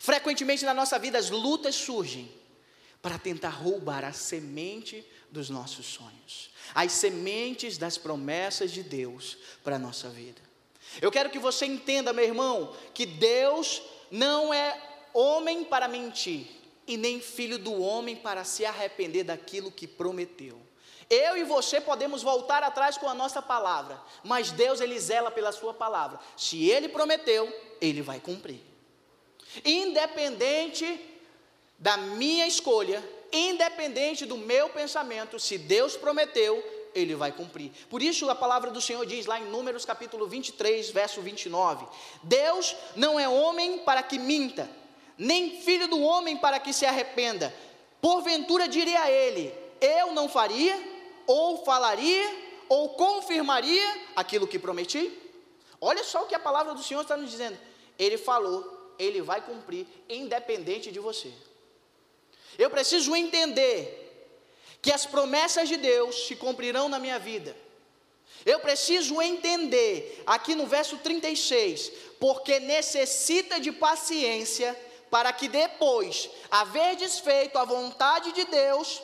Frequentemente 0.00 0.64
na 0.64 0.72
nossa 0.72 0.98
vida 0.98 1.18
as 1.18 1.30
lutas 1.30 1.74
surgem 1.74 2.32
para 3.02 3.18
tentar 3.18 3.50
roubar 3.50 4.04
a 4.04 4.12
semente 4.12 5.06
dos 5.36 5.50
nossos 5.50 5.86
sonhos, 5.86 6.50
as 6.74 6.92
sementes 6.92 7.78
das 7.78 7.96
promessas 7.98 8.72
de 8.72 8.82
Deus 8.82 9.36
para 9.62 9.76
a 9.76 9.78
nossa 9.78 10.08
vida. 10.08 10.40
Eu 11.00 11.12
quero 11.12 11.30
que 11.30 11.38
você 11.38 11.66
entenda, 11.66 12.12
meu 12.12 12.24
irmão, 12.24 12.74
que 12.94 13.04
Deus 13.04 13.82
não 14.10 14.52
é 14.52 14.80
homem 15.12 15.64
para 15.64 15.86
mentir, 15.88 16.46
e 16.86 16.96
nem 16.96 17.20
filho 17.20 17.58
do 17.58 17.80
homem 17.80 18.14
para 18.14 18.44
se 18.44 18.64
arrepender 18.64 19.24
daquilo 19.24 19.72
que 19.72 19.86
prometeu. 19.86 20.58
Eu 21.10 21.36
e 21.36 21.44
você 21.44 21.80
podemos 21.80 22.22
voltar 22.22 22.62
atrás 22.62 22.96
com 22.96 23.08
a 23.08 23.14
nossa 23.14 23.42
palavra, 23.42 24.00
mas 24.24 24.50
Deus 24.50 24.80
ele 24.80 24.98
zela 24.98 25.30
pela 25.30 25.52
sua 25.52 25.74
palavra. 25.74 26.18
Se 26.36 26.68
ele 26.68 26.88
prometeu, 26.88 27.52
ele 27.80 28.02
vai 28.02 28.20
cumprir. 28.20 28.60
Independente 29.64 31.00
da 31.78 31.96
minha 31.96 32.46
escolha, 32.46 33.02
independente 33.36 34.24
do 34.24 34.36
meu 34.36 34.68
pensamento, 34.70 35.38
se 35.38 35.58
Deus 35.58 35.96
prometeu, 35.96 36.62
ele 36.94 37.14
vai 37.14 37.30
cumprir. 37.30 37.70
Por 37.90 38.02
isso 38.02 38.28
a 38.30 38.34
palavra 38.34 38.70
do 38.70 38.80
Senhor 38.80 39.04
diz 39.04 39.26
lá 39.26 39.38
em 39.38 39.44
Números 39.44 39.84
capítulo 39.84 40.26
23, 40.26 40.90
verso 40.90 41.20
29: 41.20 41.86
Deus 42.22 42.74
não 42.94 43.20
é 43.20 43.28
homem 43.28 43.78
para 43.78 44.02
que 44.02 44.18
minta, 44.18 44.68
nem 45.18 45.60
filho 45.60 45.88
do 45.88 46.00
homem 46.00 46.36
para 46.36 46.58
que 46.58 46.72
se 46.72 46.86
arrependa. 46.86 47.54
Porventura 48.00 48.66
diria 48.68 49.02
a 49.02 49.10
ele: 49.10 49.52
Eu 49.80 50.12
não 50.12 50.28
faria, 50.28 50.78
ou 51.26 51.64
falaria, 51.64 52.46
ou 52.68 52.90
confirmaria 52.90 54.00
aquilo 54.14 54.46
que 54.46 54.58
prometi? 54.58 55.12
Olha 55.80 56.02
só 56.02 56.22
o 56.22 56.26
que 56.26 56.34
a 56.34 56.40
palavra 56.40 56.74
do 56.74 56.82
Senhor 56.82 57.02
está 57.02 57.16
nos 57.16 57.30
dizendo. 57.30 57.58
Ele 57.98 58.16
falou, 58.18 58.94
ele 58.98 59.20
vai 59.22 59.40
cumprir, 59.40 59.86
independente 60.08 60.90
de 60.90 60.98
você. 60.98 61.32
Eu 62.58 62.70
preciso 62.70 63.14
entender 63.14 64.02
que 64.80 64.92
as 64.92 65.04
promessas 65.04 65.68
de 65.68 65.76
Deus 65.76 66.26
se 66.26 66.36
cumprirão 66.36 66.88
na 66.88 66.98
minha 66.98 67.18
vida. 67.18 67.56
Eu 68.44 68.60
preciso 68.60 69.20
entender, 69.20 70.22
aqui 70.26 70.54
no 70.54 70.66
verso 70.66 70.98
36, 70.98 71.90
porque 72.20 72.60
necessita 72.60 73.58
de 73.58 73.72
paciência 73.72 74.78
para 75.10 75.32
que 75.32 75.48
depois, 75.48 76.30
haver 76.50 76.96
desfeito 76.96 77.58
a 77.58 77.64
vontade 77.64 78.32
de 78.32 78.44
Deus, 78.44 79.02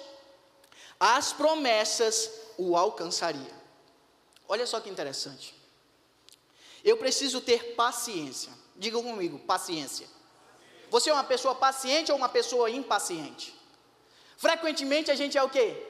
as 0.98 1.32
promessas 1.32 2.30
o 2.56 2.76
alcançaria. 2.76 3.62
Olha 4.48 4.66
só 4.66 4.78
que 4.80 4.90
interessante. 4.90 5.54
Eu 6.84 6.96
preciso 6.96 7.40
ter 7.40 7.74
paciência. 7.74 8.52
Diga 8.76 9.00
comigo, 9.00 9.38
paciência. 9.40 10.06
Você 10.92 11.08
é 11.08 11.12
uma 11.14 11.24
pessoa 11.24 11.54
paciente 11.54 12.12
ou 12.12 12.18
uma 12.18 12.28
pessoa 12.28 12.70
impaciente? 12.70 13.58
Frequentemente 14.36 15.10
a 15.10 15.14
gente 15.14 15.38
é 15.38 15.42
o 15.42 15.48
quê? 15.48 15.86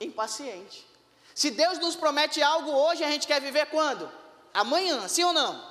Impaciente. 0.00 0.86
Se 1.34 1.50
Deus 1.50 1.78
nos 1.78 1.94
promete 1.94 2.42
algo 2.42 2.70
hoje, 2.70 3.04
a 3.04 3.10
gente 3.10 3.26
quer 3.26 3.38
viver 3.38 3.66
quando? 3.66 4.10
Amanhã, 4.54 5.06
sim 5.08 5.24
ou 5.24 5.34
não? 5.34 5.62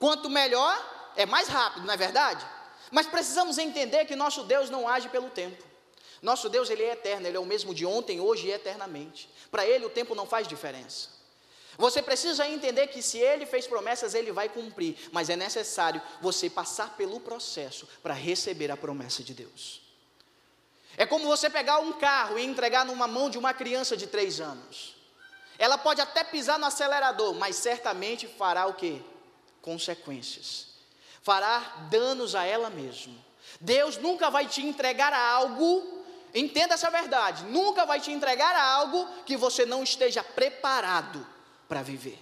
Quanto 0.00 0.28
melhor, 0.28 0.74
é 1.14 1.24
mais 1.24 1.46
rápido, 1.46 1.86
não 1.86 1.94
é 1.94 1.96
verdade? 1.96 2.44
Mas 2.90 3.06
precisamos 3.06 3.56
entender 3.56 4.04
que 4.04 4.16
nosso 4.16 4.42
Deus 4.42 4.68
não 4.68 4.88
age 4.88 5.08
pelo 5.08 5.30
tempo. 5.30 5.62
Nosso 6.20 6.48
Deus, 6.48 6.70
ele 6.70 6.82
é 6.82 6.94
eterno, 6.94 7.28
ele 7.28 7.36
é 7.36 7.40
o 7.40 7.46
mesmo 7.46 7.72
de 7.72 7.86
ontem, 7.86 8.20
hoje 8.20 8.48
e 8.48 8.50
eternamente. 8.50 9.32
Para 9.48 9.64
ele 9.64 9.86
o 9.86 9.90
tempo 9.90 10.16
não 10.16 10.26
faz 10.26 10.48
diferença. 10.48 11.19
Você 11.80 12.00
precisa 12.00 12.46
entender 12.46 12.86
que 12.88 13.02
se 13.02 13.18
ele 13.18 13.46
fez 13.46 13.66
promessas, 13.66 14.14
ele 14.14 14.30
vai 14.30 14.48
cumprir, 14.48 14.96
mas 15.10 15.28
é 15.28 15.34
necessário 15.34 16.00
você 16.20 16.48
passar 16.48 16.96
pelo 16.96 17.18
processo 17.18 17.88
para 18.02 18.14
receber 18.14 18.70
a 18.70 18.76
promessa 18.76 19.24
de 19.24 19.34
Deus. 19.34 19.80
É 20.96 21.06
como 21.06 21.26
você 21.26 21.50
pegar 21.50 21.78
um 21.78 21.94
carro 21.94 22.38
e 22.38 22.44
entregar 22.44 22.84
numa 22.84 23.08
mão 23.08 23.30
de 23.30 23.38
uma 23.38 23.54
criança 23.54 23.96
de 23.96 24.06
três 24.06 24.40
anos. 24.40 24.94
Ela 25.58 25.78
pode 25.78 26.00
até 26.00 26.22
pisar 26.22 26.58
no 26.58 26.66
acelerador, 26.66 27.34
mas 27.34 27.56
certamente 27.56 28.28
fará 28.28 28.66
o 28.66 28.74
que? 28.74 29.02
Consequências 29.62 30.70
fará 31.22 31.86
danos 31.90 32.34
a 32.34 32.44
ela 32.44 32.70
mesma. 32.70 33.14
Deus 33.60 33.96
nunca 33.96 34.30
vai 34.30 34.46
te 34.46 34.62
entregar 34.62 35.12
algo, 35.12 36.04
entenda 36.34 36.74
essa 36.74 36.90
verdade, 36.90 37.44
nunca 37.44 37.84
vai 37.84 38.00
te 38.00 38.10
entregar 38.10 38.56
algo 38.56 39.06
que 39.24 39.36
você 39.36 39.66
não 39.66 39.82
esteja 39.82 40.22
preparado 40.22 41.26
para 41.70 41.82
viver. 41.82 42.18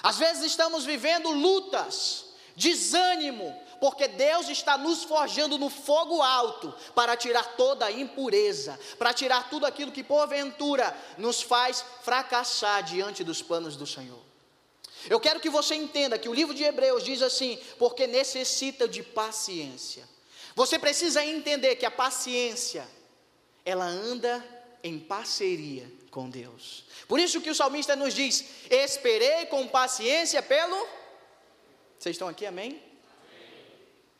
Às 0.00 0.16
vezes 0.16 0.44
estamos 0.44 0.84
vivendo 0.84 1.28
lutas, 1.32 2.26
desânimo, 2.54 3.60
porque 3.80 4.06
Deus 4.06 4.48
está 4.48 4.78
nos 4.78 5.02
forjando 5.02 5.58
no 5.58 5.68
fogo 5.68 6.22
alto 6.22 6.72
para 6.94 7.16
tirar 7.16 7.56
toda 7.56 7.86
a 7.86 7.90
impureza, 7.90 8.78
para 8.96 9.12
tirar 9.12 9.50
tudo 9.50 9.66
aquilo 9.66 9.90
que 9.90 10.04
porventura 10.04 10.96
nos 11.18 11.42
faz 11.42 11.84
fracassar 12.02 12.84
diante 12.84 13.24
dos 13.24 13.42
planos 13.42 13.74
do 13.74 13.88
Senhor. 13.88 14.20
Eu 15.10 15.18
quero 15.18 15.40
que 15.40 15.50
você 15.50 15.74
entenda 15.74 16.16
que 16.16 16.28
o 16.28 16.34
livro 16.34 16.54
de 16.54 16.62
Hebreus 16.62 17.02
diz 17.02 17.22
assim: 17.22 17.58
porque 17.76 18.06
necessita 18.06 18.86
de 18.86 19.02
paciência. 19.02 20.08
Você 20.54 20.78
precisa 20.78 21.24
entender 21.24 21.74
que 21.74 21.86
a 21.86 21.90
paciência, 21.90 22.86
ela 23.64 23.86
anda 23.86 24.44
em 24.82 24.96
parceria 24.96 25.97
com 26.18 26.28
Deus. 26.28 26.82
Por 27.06 27.20
isso 27.20 27.40
que 27.40 27.48
o 27.48 27.54
salmista 27.54 27.94
nos 27.94 28.12
diz: 28.12 28.44
Esperei 28.68 29.46
com 29.46 29.68
paciência 29.68 30.42
pelo. 30.42 30.76
Vocês 31.96 32.16
estão 32.16 32.26
aqui, 32.26 32.44
amém? 32.44 32.70
amém? 32.70 32.82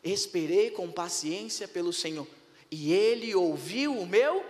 Esperei 0.04 0.70
com 0.70 0.92
paciência 0.92 1.66
pelo 1.66 1.92
Senhor, 1.92 2.24
e 2.70 2.92
Ele 2.92 3.34
ouviu 3.34 3.98
o 3.98 4.06
meu. 4.06 4.46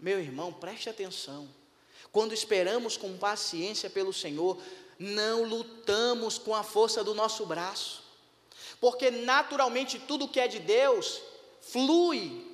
Meu 0.00 0.18
irmão, 0.18 0.52
preste 0.52 0.90
atenção. 0.90 1.48
Quando 2.10 2.34
esperamos 2.34 2.96
com 2.96 3.16
paciência 3.16 3.88
pelo 3.88 4.12
Senhor, 4.12 4.58
não 4.98 5.44
lutamos 5.44 6.36
com 6.36 6.52
a 6.52 6.64
força 6.64 7.04
do 7.04 7.14
nosso 7.14 7.46
braço, 7.46 8.02
porque 8.80 9.08
naturalmente 9.08 10.00
tudo 10.00 10.26
que 10.26 10.40
é 10.40 10.48
de 10.48 10.58
Deus 10.58 11.22
flui, 11.60 12.44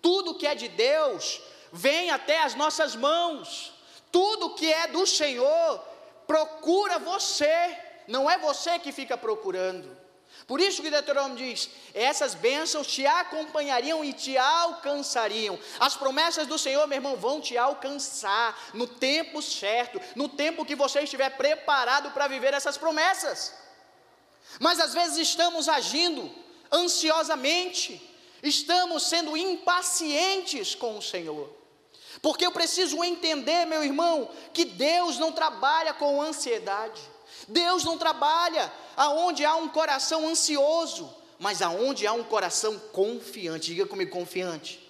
tudo 0.00 0.36
que 0.36 0.46
é 0.46 0.54
de 0.54 0.68
Deus 0.68 1.42
vem 1.74 2.10
até 2.10 2.40
as 2.42 2.54
nossas 2.54 2.94
mãos, 2.94 3.74
tudo 4.12 4.54
que 4.54 4.72
é 4.72 4.86
do 4.86 5.04
Senhor 5.06 5.80
procura 6.24 7.00
você, 7.00 7.76
não 8.06 8.30
é 8.30 8.38
você 8.38 8.78
que 8.78 8.92
fica 8.92 9.18
procurando. 9.18 10.04
Por 10.46 10.60
isso 10.60 10.82
que 10.82 10.90
Deuteronômio 10.90 11.36
diz: 11.36 11.68
essas 11.92 12.34
bênçãos 12.34 12.86
te 12.86 13.04
acompanhariam 13.04 14.04
e 14.04 14.12
te 14.12 14.36
alcançariam. 14.38 15.58
As 15.80 15.96
promessas 15.96 16.46
do 16.46 16.58
Senhor, 16.58 16.86
meu 16.86 16.96
irmão, 16.96 17.16
vão 17.16 17.40
te 17.40 17.58
alcançar 17.58 18.56
no 18.72 18.86
tempo 18.86 19.42
certo, 19.42 20.00
no 20.14 20.28
tempo 20.28 20.64
que 20.64 20.76
você 20.76 21.00
estiver 21.00 21.30
preparado 21.30 22.12
para 22.12 22.28
viver 22.28 22.54
essas 22.54 22.78
promessas. 22.78 23.52
Mas 24.60 24.78
às 24.78 24.94
vezes 24.94 25.18
estamos 25.18 25.68
agindo 25.68 26.32
ansiosamente, 26.70 28.00
estamos 28.42 29.04
sendo 29.04 29.36
impacientes 29.36 30.74
com 30.74 30.98
o 30.98 31.02
Senhor. 31.02 31.63
Porque 32.24 32.46
eu 32.46 32.50
preciso 32.50 33.04
entender, 33.04 33.66
meu 33.66 33.84
irmão, 33.84 34.30
que 34.54 34.64
Deus 34.64 35.18
não 35.18 35.30
trabalha 35.30 35.92
com 35.92 36.22
ansiedade. 36.22 37.02
Deus 37.46 37.84
não 37.84 37.98
trabalha 37.98 38.72
aonde 38.96 39.44
há 39.44 39.54
um 39.56 39.68
coração 39.68 40.26
ansioso, 40.26 41.14
mas 41.38 41.60
aonde 41.60 42.06
há 42.06 42.14
um 42.14 42.24
coração 42.24 42.78
confiante. 42.94 43.74
Diga 43.74 43.84
comigo, 43.84 44.10
confiante. 44.10 44.80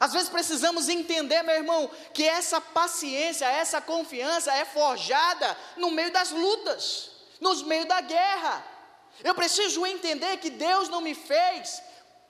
Às 0.00 0.14
vezes 0.14 0.30
precisamos 0.30 0.88
entender, 0.88 1.42
meu 1.42 1.54
irmão, 1.54 1.90
que 2.14 2.26
essa 2.26 2.62
paciência, 2.62 3.44
essa 3.44 3.82
confiança 3.82 4.54
é 4.54 4.64
forjada 4.64 5.54
no 5.76 5.90
meio 5.90 6.10
das 6.12 6.30
lutas, 6.30 7.10
nos 7.42 7.62
meio 7.62 7.84
da 7.86 8.00
guerra. 8.00 8.66
Eu 9.22 9.34
preciso 9.34 9.84
entender 9.84 10.38
que 10.38 10.48
Deus 10.48 10.88
não 10.88 11.02
me 11.02 11.14
fez 11.14 11.82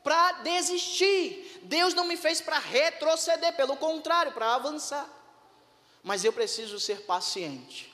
para 0.03 0.33
desistir, 0.43 1.61
Deus 1.63 1.95
não 1.95 2.05
me 2.05 2.17
fez 2.17 2.41
para 2.41 2.59
retroceder, 2.59 3.55
pelo 3.55 3.77
contrário, 3.77 4.33
para 4.33 4.55
avançar. 4.55 5.09
Mas 6.03 6.25
eu 6.25 6.33
preciso 6.33 6.81
ser 6.81 7.03
paciente. 7.03 7.93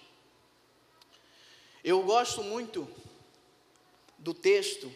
Eu 1.84 2.02
gosto 2.02 2.42
muito 2.42 2.88
do 4.18 4.34
texto 4.34 4.92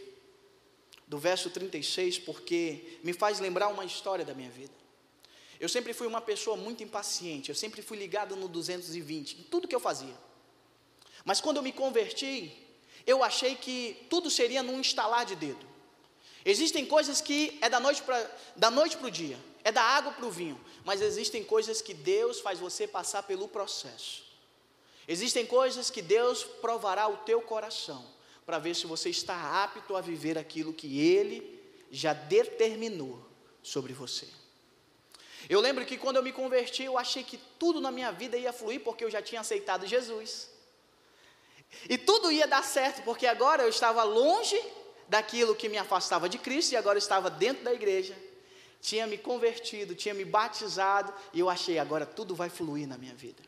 do 1.07 1.19
verso 1.19 1.51
36 1.51 2.19
porque 2.21 2.99
me 3.05 3.13
faz 3.13 3.39
lembrar 3.39 3.69
uma 3.69 3.85
história 3.85 4.25
da 4.25 4.35
minha 4.35 4.51
vida. 4.51 4.73
Eu 5.61 5.69
sempre 5.69 5.93
fui 5.93 6.07
uma 6.07 6.21
pessoa 6.21 6.57
muito 6.57 6.83
impaciente, 6.83 7.51
eu 7.51 7.55
sempre 7.55 7.83
fui 7.83 7.97
ligado 7.97 8.35
no 8.35 8.49
220 8.49 9.41
em 9.41 9.43
tudo 9.45 9.69
que 9.69 9.75
eu 9.75 9.81
fazia. 9.81 10.17
Mas 11.25 11.41
quando 11.41 11.59
eu 11.59 11.63
me 11.63 11.73
converti, 11.73 12.53
eu 13.07 13.23
achei 13.23 13.55
que 13.55 14.07
tudo 14.11 14.31
seria 14.31 14.63
num 14.63 14.81
instalar 14.81 15.25
de 15.25 15.37
dedo. 15.37 15.72
Existem 16.45 16.85
coisas 16.85 17.21
que 17.21 17.59
é 17.61 17.69
da 17.69 17.79
noite 17.79 18.03
para 18.03 19.07
o 19.07 19.11
dia, 19.11 19.39
é 19.63 19.71
da 19.71 19.83
água 19.83 20.13
para 20.13 20.27
o 20.27 20.31
vinho, 20.31 20.61
mas 20.85 21.01
existem 21.01 21.45
coisas 21.45 21.81
que 21.81 21.95
Deus 21.95 22.41
faz 22.41 22.59
você 22.59 22.87
passar 22.87 23.23
pelo 23.23 23.47
processo. 23.47 24.25
Existem 25.07 25.47
coisas 25.47 25.91
que 25.91 26.03
Deus 26.03 26.43
provará 26.45 27.09
o 27.09 27.19
teu 27.19 27.41
coração 27.41 28.05
para 28.45 28.59
ver 28.59 28.75
se 28.75 28.87
você 28.87 29.11
está 29.11 29.63
apto 29.63 29.97
a 29.97 30.01
viver 30.01 30.37
aquilo 30.37 30.73
que 30.73 31.01
Ele 31.01 31.61
já 31.91 32.13
determinou 32.13 33.25
sobre 33.63 33.93
você. 33.93 34.27
Eu 35.49 35.61
lembro 35.61 35.85
que 35.85 35.99
quando 35.99 36.17
eu 36.17 36.23
me 36.23 36.33
converti, 36.33 36.85
eu 36.85 36.97
achei 36.97 37.23
que 37.23 37.37
tudo 37.59 37.81
na 37.81 37.91
minha 37.91 38.11
vida 38.11 38.37
ia 38.37 38.53
fluir 38.53 38.81
porque 38.81 39.05
eu 39.05 39.11
já 39.11 39.21
tinha 39.21 39.41
aceitado 39.41 39.87
Jesus. 39.87 40.49
E 41.89 41.99
tudo 41.99 42.31
ia 42.31 42.47
dar 42.47 42.65
certo 42.65 43.03
porque 43.03 43.27
agora 43.27 43.63
eu 43.63 43.69
estava 43.69 44.03
longe 44.03 44.61
daquilo 45.13 45.55
que 45.55 45.69
me 45.69 45.77
afastava 45.77 46.27
de 46.27 46.39
Cristo 46.39 46.73
e 46.73 46.77
agora 46.77 46.99
estava 46.99 47.29
dentro 47.29 47.63
da 47.65 47.75
igreja. 47.75 48.17
Tinha 48.81 49.07
me 49.07 49.19
convertido, 49.19 49.95
tinha 49.95 50.15
me 50.15 50.25
batizado 50.25 51.13
e 51.35 51.41
eu 51.41 51.51
achei 51.51 51.79
agora 51.79 52.07
tudo 52.07 52.35
vai 52.35 52.49
fluir 52.49 52.89
na 52.89 52.97
minha 52.97 53.15
vida. 53.15 53.43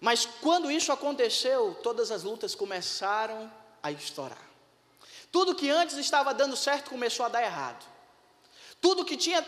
Mas 0.00 0.26
quando 0.26 0.68
isso 0.68 0.90
aconteceu, 0.90 1.78
todas 1.84 2.10
as 2.10 2.24
lutas 2.24 2.56
começaram 2.56 3.50
a 3.80 3.92
estourar. 3.92 4.44
Tudo 5.30 5.54
que 5.54 5.70
antes 5.70 5.96
estava 5.98 6.34
dando 6.34 6.56
certo 6.56 6.90
começou 6.90 7.24
a 7.24 7.28
dar 7.28 7.44
errado. 7.44 7.86
Tudo 8.80 9.04
que 9.04 9.16
tinha 9.16 9.46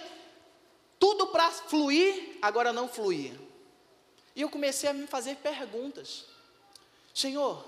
tudo 1.00 1.26
para 1.26 1.50
fluir, 1.50 2.38
agora 2.40 2.72
não 2.72 2.88
fluía. 2.88 3.36
E 4.36 4.42
eu 4.42 4.48
comecei 4.48 4.88
a 4.88 4.92
me 4.92 5.08
fazer 5.08 5.34
perguntas. 5.38 6.26
Senhor, 7.12 7.64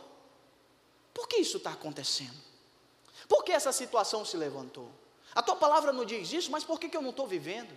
por 1.12 1.26
que 1.26 1.38
isso 1.38 1.56
está 1.56 1.72
acontecendo? 1.72 2.49
Por 3.30 3.44
que 3.44 3.52
essa 3.52 3.70
situação 3.70 4.24
se 4.24 4.36
levantou? 4.36 4.90
A 5.32 5.40
tua 5.40 5.54
palavra 5.54 5.92
não 5.92 6.04
diz 6.04 6.32
isso, 6.32 6.50
mas 6.50 6.64
por 6.64 6.80
que, 6.80 6.88
que 6.88 6.96
eu 6.96 7.00
não 7.00 7.10
estou 7.10 7.28
vivendo? 7.28 7.72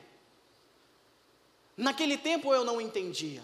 Naquele 1.77 2.17
tempo 2.17 2.51
eu 2.51 2.65
não 2.65 2.81
entendia. 2.81 3.43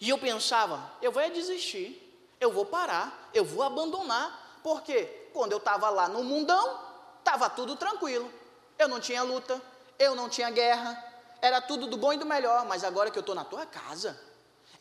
E 0.00 0.08
eu 0.08 0.16
pensava, 0.16 0.92
eu 1.02 1.10
vou 1.10 1.28
desistir, 1.28 2.00
eu 2.40 2.52
vou 2.52 2.64
parar, 2.64 3.30
eu 3.34 3.44
vou 3.44 3.64
abandonar, 3.64 4.60
porque 4.62 5.02
quando 5.34 5.50
eu 5.50 5.58
estava 5.58 5.90
lá 5.90 6.08
no 6.08 6.22
mundão, 6.22 6.80
estava 7.18 7.50
tudo 7.50 7.74
tranquilo. 7.74 8.30
Eu 8.78 8.86
não 8.86 9.00
tinha 9.00 9.24
luta, 9.24 9.60
eu 9.98 10.14
não 10.14 10.28
tinha 10.28 10.50
guerra, 10.50 11.04
era 11.40 11.60
tudo 11.60 11.88
do 11.88 11.96
bom 11.96 12.12
e 12.12 12.16
do 12.16 12.24
melhor, 12.24 12.64
mas 12.66 12.84
agora 12.84 13.10
que 13.10 13.18
eu 13.18 13.22
estou 13.22 13.34
na 13.34 13.44
tua 13.44 13.66
casa, 13.66 14.16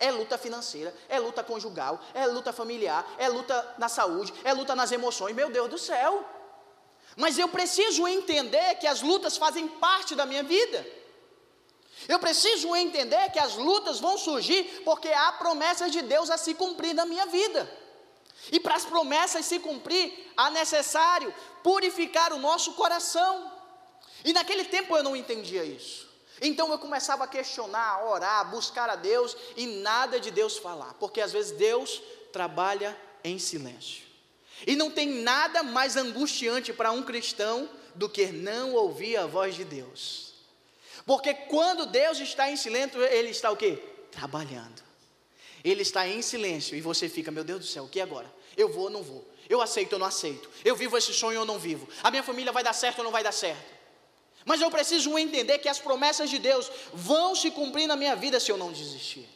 é 0.02 0.12
luta 0.12 0.38
financeira, 0.38 0.94
é 1.08 1.20
luta 1.20 1.44
conjugal, 1.44 2.02
é 2.14 2.26
luta 2.26 2.52
familiar, 2.52 3.06
é 3.18 3.30
luta 3.30 3.76
na 3.78 3.88
saúde, 3.88 4.34
é 4.44 4.52
luta 4.52 4.76
nas 4.76 4.92
emoções, 4.92 5.36
meu 5.36 5.50
Deus 5.50 5.70
do 5.70 5.78
céu. 5.78 6.26
Mas 7.16 7.38
eu 7.38 7.48
preciso 7.48 8.08
entender 8.08 8.76
que 8.76 8.88
as 8.88 9.02
lutas 9.02 9.38
fazem 9.38 9.68
parte 9.68 10.16
da 10.16 10.26
minha 10.26 10.44
vida. 10.44 10.86
Eu 12.08 12.18
preciso 12.20 12.76
entender 12.76 13.30
que 13.32 13.40
as 13.40 13.56
lutas 13.56 14.00
vão 14.00 14.18
surgir 14.18 14.82
porque 14.84 15.10
há 15.10 15.32
promessas 15.34 15.92
de 15.92 16.02
Deus 16.02 16.32
a 16.32 16.38
se 16.38 16.56
cumprir 16.56 16.96
na 16.96 17.06
minha 17.06 17.28
vida. 17.28 17.72
E 18.52 18.60
para 18.60 18.76
as 18.76 18.86
promessas 18.86 19.46
se 19.46 19.60
cumprir, 19.60 20.32
há 20.36 20.50
necessário 20.50 21.34
purificar 21.64 22.34
o 22.34 22.40
nosso 22.40 22.74
coração. 22.74 23.52
E 24.26 24.34
naquele 24.34 24.66
tempo 24.66 24.98
eu 24.98 25.04
não 25.04 25.16
entendia 25.16 25.64
isso. 25.64 26.11
Então 26.42 26.72
eu 26.72 26.80
começava 26.80 27.24
a 27.24 27.28
questionar, 27.28 27.88
a 27.88 28.10
orar, 28.10 28.40
a 28.40 28.44
buscar 28.44 28.90
a 28.90 28.96
Deus 28.96 29.38
e 29.56 29.68
nada 29.68 30.20
de 30.20 30.32
Deus 30.32 30.58
falar, 30.58 30.96
porque 30.96 31.22
às 31.22 31.32
vezes 31.32 31.52
Deus 31.52 32.02
trabalha 32.34 32.98
em 33.24 33.38
silêncio. 33.38 34.04
E 34.66 34.76
não 34.76 34.90
tem 34.90 35.08
nada 35.22 35.62
mais 35.62 35.96
angustiante 35.96 36.74
para 36.74 36.92
um 36.92 37.04
cristão 37.04 37.70
do 37.94 38.10
que 38.10 38.28
não 38.28 38.74
ouvir 38.74 39.18
a 39.18 39.28
voz 39.28 39.56
de 39.56 39.64
Deus. 39.64 40.34
Porque 41.06 41.34
quando 41.34 41.86
Deus 41.86 42.20
está 42.20 42.50
em 42.50 42.56
silêncio, 42.56 43.02
Ele 43.04 43.30
está 43.30 43.52
o 43.52 43.58
quê? 43.58 43.78
Trabalhando. 44.12 44.82
Ele 45.64 45.84
está 45.84 46.08
em 46.08 46.22
silêncio 46.22 46.76
e 46.76 46.82
você 46.82 47.08
fica, 47.08 47.32
meu 47.32 47.44
Deus 47.44 47.60
do 47.60 47.66
céu, 47.68 47.84
o 47.84 47.90
que 47.90 48.02
agora? 48.02 48.32
Eu 48.58 48.70
vou 48.70 48.86
ou 48.86 48.90
não 48.90 49.04
vou? 49.04 49.28
Eu 49.48 49.62
aceito 49.62 49.94
ou 49.94 50.00
não 50.00 50.08
aceito? 50.08 50.50
Eu 50.66 50.76
vivo 50.76 50.98
esse 50.98 51.14
sonho 51.14 51.42
ou 51.42 51.46
não 51.46 51.60
vivo? 51.60 51.88
A 52.02 52.10
minha 52.10 52.24
família 52.24 52.52
vai 52.52 52.64
dar 52.64 52.74
certo 52.74 53.00
ou 53.00 53.04
não 53.04 53.12
vai 53.12 53.24
dar 53.24 53.32
certo? 53.32 53.81
Mas 54.46 54.62
eu 54.62 54.72
preciso 54.72 55.18
entender 55.18 55.60
que 55.60 55.70
as 55.70 55.80
promessas 55.80 56.30
de 56.30 56.40
Deus 56.40 56.70
vão 56.94 57.36
se 57.36 57.52
cumprir 57.52 57.88
na 57.88 57.96
minha 57.96 58.16
vida 58.16 58.40
se 58.40 58.52
eu 58.52 58.58
não 58.58 58.72
desistir. 58.72 59.28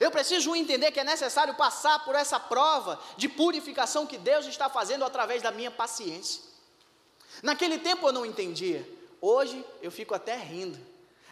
Eu 0.00 0.10
preciso 0.10 0.54
entender 0.56 0.90
que 0.90 1.00
é 1.00 1.04
necessário 1.04 1.54
passar 1.54 2.04
por 2.04 2.14
essa 2.14 2.40
prova 2.40 3.00
de 3.16 3.28
purificação 3.28 4.06
que 4.06 4.18
Deus 4.18 4.46
está 4.46 4.68
fazendo 4.68 5.04
através 5.04 5.42
da 5.42 5.50
minha 5.50 5.70
paciência. 5.70 6.42
Naquele 7.42 7.78
tempo 7.78 8.06
eu 8.08 8.12
não 8.12 8.26
entendia. 8.26 8.88
Hoje 9.20 9.64
eu 9.80 9.90
fico 9.90 10.14
até 10.14 10.36
rindo. 10.36 10.78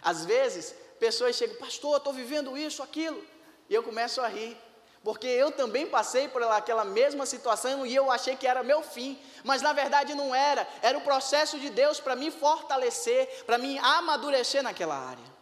Às 0.01 0.25
vezes, 0.25 0.75
pessoas 0.99 1.35
chegam, 1.35 1.57
pastor, 1.57 1.97
estou 1.97 2.13
vivendo 2.13 2.57
isso, 2.57 2.83
aquilo, 2.83 3.23
e 3.69 3.73
eu 3.73 3.83
começo 3.83 4.19
a 4.21 4.27
rir, 4.27 4.57
porque 5.03 5.27
eu 5.27 5.51
também 5.51 5.85
passei 5.85 6.27
por 6.29 6.41
aquela 6.43 6.85
mesma 6.85 7.25
situação 7.25 7.85
e 7.85 7.93
eu 7.93 8.09
achei 8.09 8.37
que 8.37 8.47
era 8.47 8.63
meu 8.63 8.81
fim, 8.81 9.19
mas 9.43 9.61
na 9.61 9.73
verdade 9.73 10.15
não 10.15 10.33
era, 10.33 10.67
era 10.81 10.97
o 10.97 11.01
processo 11.01 11.59
de 11.59 11.69
Deus 11.69 11.99
para 11.99 12.15
me 12.15 12.31
fortalecer, 12.31 13.43
para 13.45 13.57
me 13.57 13.77
amadurecer 13.79 14.63
naquela 14.63 14.95
área. 14.95 15.33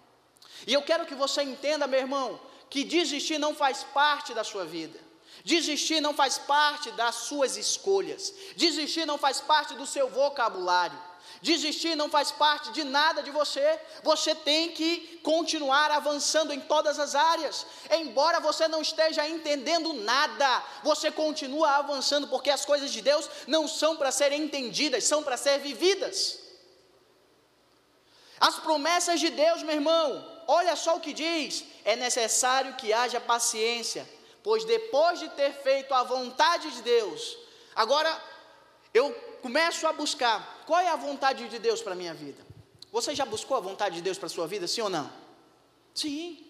E 0.66 0.74
eu 0.74 0.82
quero 0.82 1.06
que 1.06 1.14
você 1.14 1.44
entenda, 1.44 1.86
meu 1.86 2.00
irmão, 2.00 2.40
que 2.70 2.84
desistir 2.84 3.38
não 3.38 3.54
faz 3.54 3.84
parte 3.84 4.34
da 4.34 4.44
sua 4.44 4.66
vida. 4.66 5.00
Desistir 5.44 6.02
não 6.02 6.14
faz 6.14 6.38
parte 6.38 6.92
das 6.92 7.16
suas 7.16 7.56
escolhas. 7.56 8.34
Desistir 8.56 9.06
não 9.06 9.18
faz 9.18 9.42
parte 9.42 9.74
do 9.76 9.86
seu 9.86 10.10
vocabulário. 10.10 10.98
Desistir 11.42 11.96
não 11.96 12.08
faz 12.08 12.32
parte 12.32 12.72
de 12.72 12.84
nada 12.84 13.24
de 13.24 13.32
você. 13.32 13.80
Você 14.04 14.36
tem 14.36 14.74
que 14.74 15.20
continuar 15.24 15.90
avançando 15.90 16.54
em 16.54 16.60
todas 16.60 17.00
as 17.00 17.16
áreas. 17.16 17.66
Embora 17.90 18.40
você 18.40 18.68
não 18.68 18.82
esteja 18.82 19.28
entendendo 19.28 19.92
nada, 19.94 20.64
você 20.84 21.10
continua 21.10 21.78
avançando, 21.78 22.28
porque 22.28 22.52
as 22.52 22.64
coisas 22.64 22.92
de 22.92 23.02
Deus 23.02 23.28
não 23.48 23.68
são 23.68 23.98
para 23.98 24.12
serem 24.12 24.44
entendidas, 24.44 25.04
são 25.04 25.24
para 25.24 25.36
ser 25.36 25.58
vividas. 25.60 26.40
As 28.40 28.60
promessas 28.60 29.20
de 29.20 29.30
Deus, 29.30 29.64
meu 29.64 29.76
irmão, 29.76 30.44
olha 30.48 30.76
só 30.76 30.96
o 30.98 31.00
que 31.00 31.12
diz: 31.12 31.64
é 31.84 31.96
necessário 31.96 32.76
que 32.76 32.94
haja 32.94 33.20
paciência, 33.20 34.08
pois 34.44 34.64
depois 34.64 35.20
de 35.20 35.30
ter 35.30 35.54
feito 35.54 35.92
a 35.92 36.04
vontade 36.04 36.70
de 36.70 36.84
Deus, 36.84 37.36
agora 37.76 38.12
eu 38.94 39.12
começo 39.42 39.88
a 39.88 39.94
buscar 39.94 40.51
qual 40.72 40.80
é 40.80 40.88
a 40.88 40.96
vontade 40.96 41.50
de 41.50 41.60
Deus 41.60 41.82
para 41.82 41.92
a 41.92 41.96
minha 42.02 42.14
vida. 42.14 42.42
Você 42.94 43.14
já 43.14 43.26
buscou 43.26 43.58
a 43.58 43.60
vontade 43.60 43.96
de 43.96 44.02
Deus 44.02 44.18
para 44.18 44.28
a 44.28 44.30
sua 44.30 44.48
vida, 44.48 44.66
sim 44.74 44.80
ou 44.80 44.90
não? 44.90 45.12
Sim. 45.94 46.46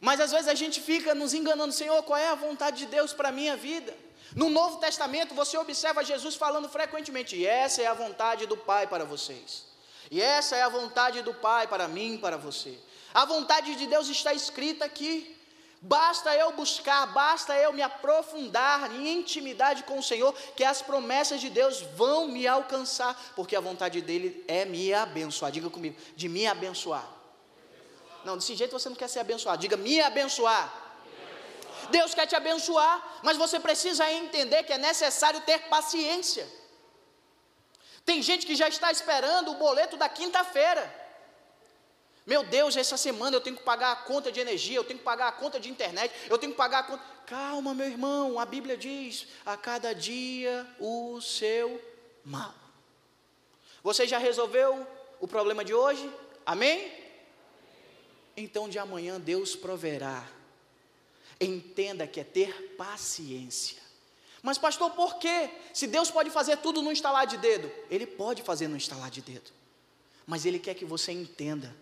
Mas 0.00 0.20
às 0.20 0.30
vezes 0.30 0.46
a 0.46 0.54
gente 0.54 0.80
fica 0.80 1.12
nos 1.12 1.34
enganando, 1.34 1.72
Senhor, 1.72 2.00
qual 2.04 2.16
é 2.16 2.28
a 2.28 2.36
vontade 2.36 2.76
de 2.82 2.86
Deus 2.86 3.12
para 3.12 3.30
a 3.30 3.32
minha 3.32 3.56
vida? 3.56 3.92
No 4.36 4.48
Novo 4.48 4.76
Testamento, 4.76 5.34
você 5.34 5.58
observa 5.58 6.04
Jesus 6.04 6.36
falando 6.36 6.68
frequentemente: 6.68 7.34
e 7.34 7.44
essa 7.44 7.82
é 7.82 7.86
a 7.86 7.94
vontade 7.94 8.46
do 8.46 8.56
Pai 8.56 8.86
para 8.86 9.04
vocês. 9.04 9.64
E 10.08 10.22
essa 10.22 10.54
é 10.54 10.62
a 10.62 10.68
vontade 10.68 11.20
do 11.20 11.34
Pai 11.34 11.66
para 11.66 11.88
mim, 11.88 12.16
para 12.16 12.36
você. 12.36 12.78
A 13.12 13.24
vontade 13.24 13.74
de 13.74 13.88
Deus 13.88 14.08
está 14.08 14.32
escrita 14.32 14.84
aqui. 14.84 15.36
Basta 15.82 16.34
eu 16.36 16.52
buscar, 16.52 17.06
basta 17.06 17.56
eu 17.56 17.72
me 17.72 17.80
aprofundar 17.80 18.94
em 18.94 19.18
intimidade 19.18 19.82
com 19.84 19.98
o 19.98 20.02
Senhor, 20.02 20.34
que 20.54 20.62
as 20.62 20.82
promessas 20.82 21.40
de 21.40 21.48
Deus 21.48 21.80
vão 21.80 22.28
me 22.28 22.46
alcançar, 22.46 23.18
porque 23.34 23.56
a 23.56 23.60
vontade 23.60 24.02
dele 24.02 24.44
é 24.46 24.66
me 24.66 24.92
abençoar. 24.92 25.50
Diga 25.50 25.70
comigo, 25.70 25.96
de 26.14 26.28
me 26.28 26.46
abençoar. 26.46 27.08
Não, 28.26 28.36
desse 28.36 28.54
jeito 28.54 28.72
você 28.72 28.90
não 28.90 28.96
quer 28.96 29.08
ser 29.08 29.20
abençoado. 29.20 29.62
Diga 29.62 29.78
me 29.78 30.02
abençoar. 30.02 30.70
Deus 31.90 32.14
quer 32.14 32.26
te 32.26 32.36
abençoar, 32.36 33.20
mas 33.22 33.38
você 33.38 33.58
precisa 33.58 34.10
entender 34.12 34.62
que 34.64 34.74
é 34.74 34.78
necessário 34.78 35.40
ter 35.40 35.60
paciência. 35.68 36.46
Tem 38.04 38.20
gente 38.22 38.44
que 38.44 38.54
já 38.54 38.68
está 38.68 38.92
esperando 38.92 39.52
o 39.52 39.54
boleto 39.54 39.96
da 39.96 40.10
quinta-feira. 40.10 40.99
Meu 42.30 42.44
Deus, 42.44 42.76
essa 42.76 42.96
semana 42.96 43.34
eu 43.34 43.40
tenho 43.40 43.56
que 43.56 43.64
pagar 43.64 43.90
a 43.90 43.96
conta 43.96 44.30
de 44.30 44.38
energia, 44.38 44.76
eu 44.76 44.84
tenho 44.84 45.00
que 45.00 45.04
pagar 45.04 45.26
a 45.26 45.32
conta 45.32 45.58
de 45.58 45.68
internet, 45.68 46.14
eu 46.28 46.38
tenho 46.38 46.52
que 46.52 46.56
pagar 46.56 46.78
a 46.78 46.82
conta. 46.84 47.02
Calma, 47.26 47.74
meu 47.74 47.88
irmão, 47.88 48.38
a 48.38 48.46
Bíblia 48.46 48.76
diz: 48.76 49.26
a 49.44 49.56
cada 49.56 49.92
dia 49.92 50.64
o 50.78 51.20
seu 51.20 51.82
mal. 52.24 52.54
Você 53.82 54.06
já 54.06 54.16
resolveu 54.16 54.86
o 55.18 55.26
problema 55.26 55.64
de 55.64 55.74
hoje? 55.74 56.08
Amém? 56.46 56.92
Então 58.36 58.68
de 58.68 58.78
amanhã 58.78 59.18
Deus 59.18 59.56
proverá. 59.56 60.24
Entenda 61.40 62.06
que 62.06 62.20
é 62.20 62.24
ter 62.24 62.76
paciência. 62.76 63.82
Mas, 64.40 64.56
pastor, 64.56 64.92
por 64.92 65.18
quê? 65.18 65.50
Se 65.74 65.88
Deus 65.88 66.12
pode 66.12 66.30
fazer 66.30 66.58
tudo 66.58 66.80
no 66.80 66.92
instalar 66.92 67.26
de 67.26 67.38
dedo, 67.38 67.72
Ele 67.90 68.06
pode 68.06 68.40
fazer 68.42 68.68
no 68.68 68.76
instalar 68.76 69.10
de 69.10 69.20
dedo. 69.20 69.50
Mas 70.24 70.46
Ele 70.46 70.60
quer 70.60 70.74
que 70.74 70.84
você 70.84 71.10
entenda 71.10 71.74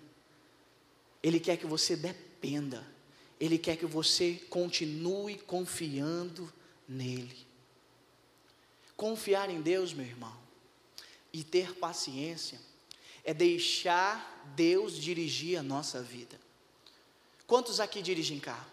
ele 1.28 1.38
quer 1.38 1.58
que 1.58 1.66
você 1.66 1.94
dependa, 1.94 2.86
Ele 3.38 3.58
quer 3.58 3.76
que 3.76 3.84
você 3.84 4.34
continue 4.48 5.36
confiando 5.36 6.50
nele. 6.88 7.46
Confiar 8.96 9.50
em 9.50 9.60
Deus, 9.60 9.92
meu 9.92 10.06
irmão, 10.06 10.34
e 11.32 11.44
ter 11.44 11.74
paciência, 11.74 12.58
é 13.22 13.34
deixar 13.34 14.50
Deus 14.56 14.96
dirigir 14.96 15.58
a 15.58 15.62
nossa 15.62 16.02
vida. 16.02 16.40
Quantos 17.46 17.78
aqui 17.78 18.00
dirigem 18.00 18.40
carro? 18.40 18.70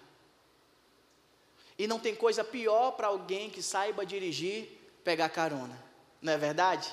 E 1.77 1.85
não 1.87 1.99
tem 1.99 2.15
coisa 2.15 2.41
pior 2.41 2.91
para 2.91 3.07
alguém 3.07 3.49
que 3.49 3.61
saiba 3.61 4.05
dirigir, 4.05 4.69
pegar 5.03 5.27
carona, 5.27 5.77
não 6.21 6.31
é 6.31 6.37
verdade? 6.37 6.89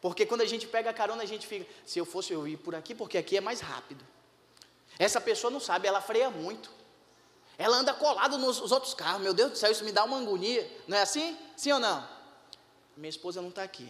Porque 0.00 0.26
quando 0.26 0.40
a 0.40 0.46
gente 0.46 0.66
pega 0.66 0.92
carona, 0.92 1.22
a 1.22 1.26
gente 1.26 1.46
fica, 1.46 1.66
se 1.86 2.00
eu 2.00 2.04
fosse 2.04 2.32
eu 2.32 2.46
ir 2.48 2.56
por 2.56 2.74
aqui, 2.74 2.94
porque 2.96 3.16
aqui 3.16 3.36
é 3.36 3.40
mais 3.40 3.60
rápido. 3.60 4.04
Essa 4.98 5.20
pessoa 5.20 5.50
não 5.50 5.60
sabe, 5.60 5.86
ela 5.86 6.00
freia 6.00 6.30
muito. 6.30 6.70
Ela 7.56 7.76
anda 7.76 7.92
colada 7.92 8.36
nos 8.38 8.72
outros 8.72 8.94
carros. 8.94 9.22
Meu 9.22 9.34
Deus 9.34 9.52
do 9.52 9.58
céu, 9.58 9.70
isso 9.70 9.84
me 9.84 9.92
dá 9.92 10.04
uma 10.04 10.20
agonia. 10.20 10.68
Não 10.86 10.96
é 10.96 11.02
assim? 11.02 11.36
Sim 11.56 11.72
ou 11.72 11.78
não? 11.78 12.08
Minha 12.96 13.10
esposa 13.10 13.40
não 13.40 13.48
está 13.48 13.62
aqui. 13.62 13.88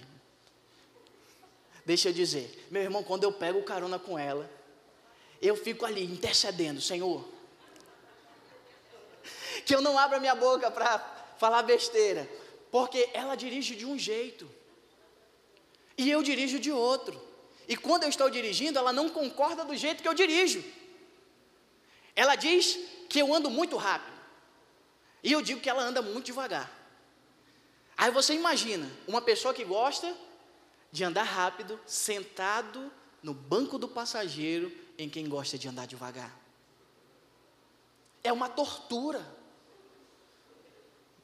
Deixa 1.84 2.10
eu 2.10 2.12
dizer, 2.12 2.66
meu 2.70 2.82
irmão, 2.82 3.02
quando 3.02 3.24
eu 3.24 3.32
pego 3.32 3.62
carona 3.62 3.98
com 3.98 4.18
ela, 4.18 4.50
eu 5.40 5.56
fico 5.56 5.86
ali 5.86 6.04
intercedendo, 6.04 6.80
Senhor. 6.80 7.24
Que 9.64 9.74
eu 9.74 9.80
não 9.80 9.98
abra 9.98 10.20
minha 10.20 10.34
boca 10.34 10.70
para 10.70 10.98
falar 11.38 11.62
besteira, 11.62 12.28
porque 12.70 13.08
ela 13.14 13.34
dirige 13.34 13.74
de 13.74 13.86
um 13.86 13.98
jeito 13.98 14.48
e 15.96 16.10
eu 16.10 16.22
dirijo 16.22 16.58
de 16.58 16.70
outro. 16.70 17.20
E 17.66 17.76
quando 17.76 18.04
eu 18.04 18.08
estou 18.08 18.30
dirigindo, 18.30 18.78
ela 18.78 18.92
não 18.92 19.08
concorda 19.08 19.64
do 19.64 19.76
jeito 19.76 20.02
que 20.02 20.08
eu 20.08 20.14
dirijo. 20.14 20.62
Ela 22.18 22.34
diz 22.34 22.76
que 23.08 23.20
eu 23.20 23.32
ando 23.32 23.48
muito 23.48 23.76
rápido. 23.76 24.18
E 25.22 25.30
eu 25.30 25.40
digo 25.40 25.60
que 25.60 25.70
ela 25.70 25.84
anda 25.84 26.02
muito 26.02 26.26
devagar. 26.26 26.68
Aí 27.96 28.10
você 28.10 28.34
imagina 28.34 28.90
uma 29.06 29.22
pessoa 29.22 29.54
que 29.54 29.64
gosta 29.64 30.12
de 30.90 31.04
andar 31.04 31.22
rápido, 31.22 31.78
sentado 31.86 32.90
no 33.22 33.32
banco 33.32 33.78
do 33.78 33.86
passageiro, 33.86 34.72
em 34.98 35.08
quem 35.08 35.28
gosta 35.28 35.56
de 35.56 35.68
andar 35.68 35.86
devagar. 35.86 36.36
É 38.24 38.32
uma 38.32 38.48
tortura. 38.48 39.24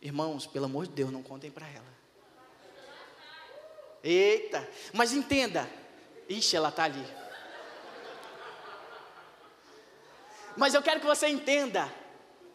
Irmãos, 0.01 0.47
pelo 0.47 0.67
amor 0.67 0.87
de 0.87 0.93
Deus, 0.93 1.11
não 1.11 1.25
contem 1.25 1.51
para 1.51 1.67
ela. 1.67 1.93
Eita, 4.01 4.71
mas 4.93 5.13
entenda. 5.13 5.69
Ixi, 6.29 6.55
ela 6.55 6.69
está 6.69 6.85
ali. 6.85 7.05
Mas 10.57 10.75
eu 10.75 10.83
quero 10.83 11.01
que 11.01 11.07
você 11.07 11.29
entenda 11.29 11.93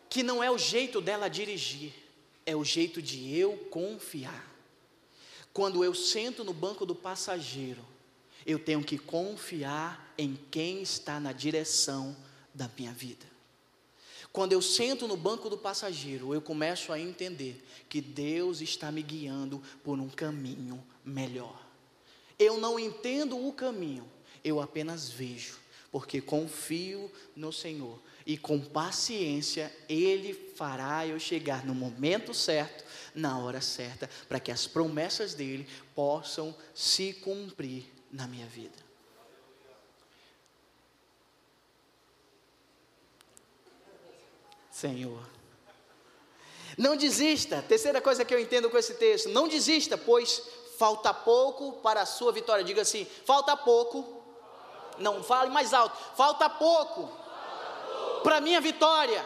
que 0.09 0.23
não 0.23 0.43
é 0.43 0.49
o 0.49 0.57
jeito 0.57 1.01
dela 1.01 1.29
dirigir, 1.29 1.93
é 2.45 2.55
o 2.55 2.63
jeito 2.63 3.01
de 3.01 3.35
eu 3.37 3.57
confiar. 3.69 4.47
Quando 5.53 5.83
eu 5.83 5.93
sento 5.93 6.43
no 6.43 6.53
banco 6.53 6.85
do 6.85 6.95
passageiro, 6.95 7.85
eu 8.45 8.57
tenho 8.57 8.83
que 8.83 8.97
confiar 8.97 10.13
em 10.17 10.39
quem 10.49 10.81
está 10.81 11.19
na 11.19 11.33
direção 11.33 12.15
da 12.53 12.69
minha 12.77 12.91
vida. 12.91 13.25
Quando 14.31 14.53
eu 14.53 14.61
sento 14.61 15.07
no 15.07 15.17
banco 15.17 15.49
do 15.49 15.57
passageiro, 15.57 16.33
eu 16.33 16.41
começo 16.41 16.93
a 16.93 16.99
entender 16.99 17.63
que 17.89 17.99
Deus 17.99 18.61
está 18.61 18.91
me 18.91 19.01
guiando 19.01 19.61
por 19.83 19.99
um 19.99 20.07
caminho 20.07 20.83
melhor. 21.03 21.59
Eu 22.37 22.57
não 22.57 22.79
entendo 22.79 23.37
o 23.47 23.51
caminho, 23.51 24.09
eu 24.43 24.61
apenas 24.61 25.09
vejo 25.09 25.59
porque 25.91 26.21
confio 26.21 27.11
no 27.35 27.51
Senhor 27.51 27.99
e 28.25 28.37
com 28.37 28.59
paciência 28.59 29.73
Ele 29.87 30.33
fará 30.33 31.05
eu 31.07 31.19
chegar 31.19 31.65
no 31.65 31.73
momento 31.73 32.33
certo, 32.33 32.83
na 33.15 33.39
hora 33.39 33.59
certa, 33.59 34.09
para 34.27 34.39
que 34.39 34.51
as 34.51 34.67
promessas 34.67 35.33
dele 35.33 35.67
possam 35.95 36.55
se 36.73 37.13
cumprir 37.13 37.85
na 38.11 38.27
minha 38.27 38.45
vida. 38.45 38.77
Senhor. 44.71 45.27
Não 46.77 46.95
desista, 46.95 47.61
terceira 47.61 47.99
coisa 47.99 48.23
que 48.23 48.33
eu 48.33 48.39
entendo 48.39 48.69
com 48.69 48.77
esse 48.77 48.93
texto, 48.93 49.27
não 49.29 49.47
desista, 49.47 49.97
pois 49.97 50.41
falta 50.77 51.13
pouco 51.13 51.73
para 51.81 52.03
a 52.03 52.05
sua 52.05 52.31
vitória. 52.31 52.63
Diga 52.63 52.83
assim: 52.83 53.05
falta 53.25 53.57
pouco 53.57 54.18
não, 54.99 55.23
fale 55.23 55.49
mais 55.49 55.73
alto. 55.73 55.97
Falta 56.15 56.49
pouco, 56.49 57.09
para 58.23 58.41
minha 58.41 58.61
vitória. 58.61 59.23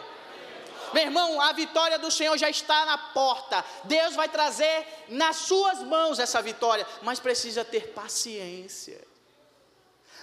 Meu 0.92 1.02
irmão, 1.02 1.40
a 1.40 1.52
vitória 1.52 1.98
do 1.98 2.10
Senhor 2.10 2.38
já 2.38 2.48
está 2.48 2.86
na 2.86 2.96
porta. 2.96 3.64
Deus 3.84 4.14
vai 4.14 4.28
trazer 4.28 4.86
nas 5.08 5.36
suas 5.36 5.80
mãos 5.80 6.20
essa 6.20 6.40
vitória, 6.40 6.86
mas 7.02 7.18
precisa 7.18 7.64
ter 7.64 7.88
paciência. 7.92 9.02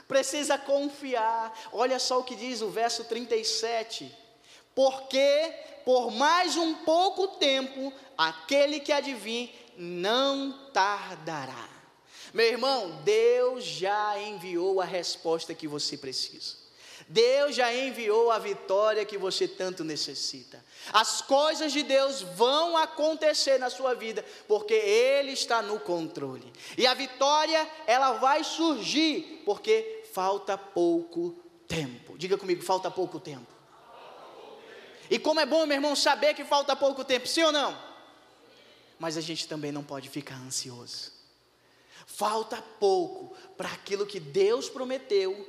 Precisa 0.08 0.58
confiar. 0.58 1.54
Olha 1.74 2.00
só 2.00 2.20
o 2.20 2.24
que 2.24 2.36
diz 2.36 2.62
o 2.62 2.70
verso 2.70 3.04
37. 3.04 4.18
Porque 4.74 5.54
por 5.84 6.12
mais 6.12 6.56
um 6.56 6.74
pouco 6.76 7.28
tempo 7.30 7.92
aquele 8.18 8.80
que 8.80 8.94
adivinha 8.94 9.50
não 9.78 10.52
tardará. 10.72 11.81
Meu 12.34 12.46
irmão, 12.46 13.02
Deus 13.04 13.64
já 13.64 14.20
enviou 14.20 14.80
a 14.80 14.86
resposta 14.86 15.54
que 15.54 15.68
você 15.68 15.98
precisa. 15.98 16.62
Deus 17.08 17.56
já 17.56 17.74
enviou 17.74 18.32
a 18.32 18.40
vitória 18.40 19.04
que 19.04 19.18
você 19.18 19.46
tanto 19.46 19.84
necessita. 19.84 20.64
As 20.94 21.22
coisas 21.22 21.74
de 21.74 21.84
Deus 21.84 22.22
vão 22.22 22.78
acontecer 22.78 23.58
na 23.58 23.70
sua 23.70 23.94
vida, 23.94 24.26
porque 24.48 24.74
Ele 24.74 25.32
está 25.32 25.62
no 25.62 25.80
controle. 25.80 26.52
E 26.78 26.88
a 26.88 26.94
vitória, 26.94 27.70
ela 27.86 28.14
vai 28.14 28.46
surgir, 28.46 29.42
porque 29.46 30.06
falta 30.14 30.58
pouco 30.58 31.36
tempo. 31.68 32.18
Diga 32.18 32.38
comigo, 32.38 32.64
falta 32.64 32.90
pouco 32.90 33.20
tempo. 33.20 33.52
E 35.10 35.20
como 35.20 35.42
é 35.42 35.46
bom, 35.46 35.66
meu 35.66 35.76
irmão, 35.76 35.94
saber 35.98 36.34
que 36.34 36.46
falta 36.46 36.78
pouco 36.78 37.04
tempo, 37.04 37.28
sim 37.28 37.44
ou 37.44 37.52
não? 37.52 37.78
Mas 38.98 39.18
a 39.18 39.22
gente 39.22 39.46
também 39.50 39.72
não 39.72 39.84
pode 39.84 40.08
ficar 40.08 40.36
ansioso. 40.36 41.21
Falta 42.06 42.62
pouco 42.80 43.36
para 43.58 43.72
aquilo 43.72 44.06
que 44.06 44.20
Deus 44.20 44.70
prometeu 44.70 45.48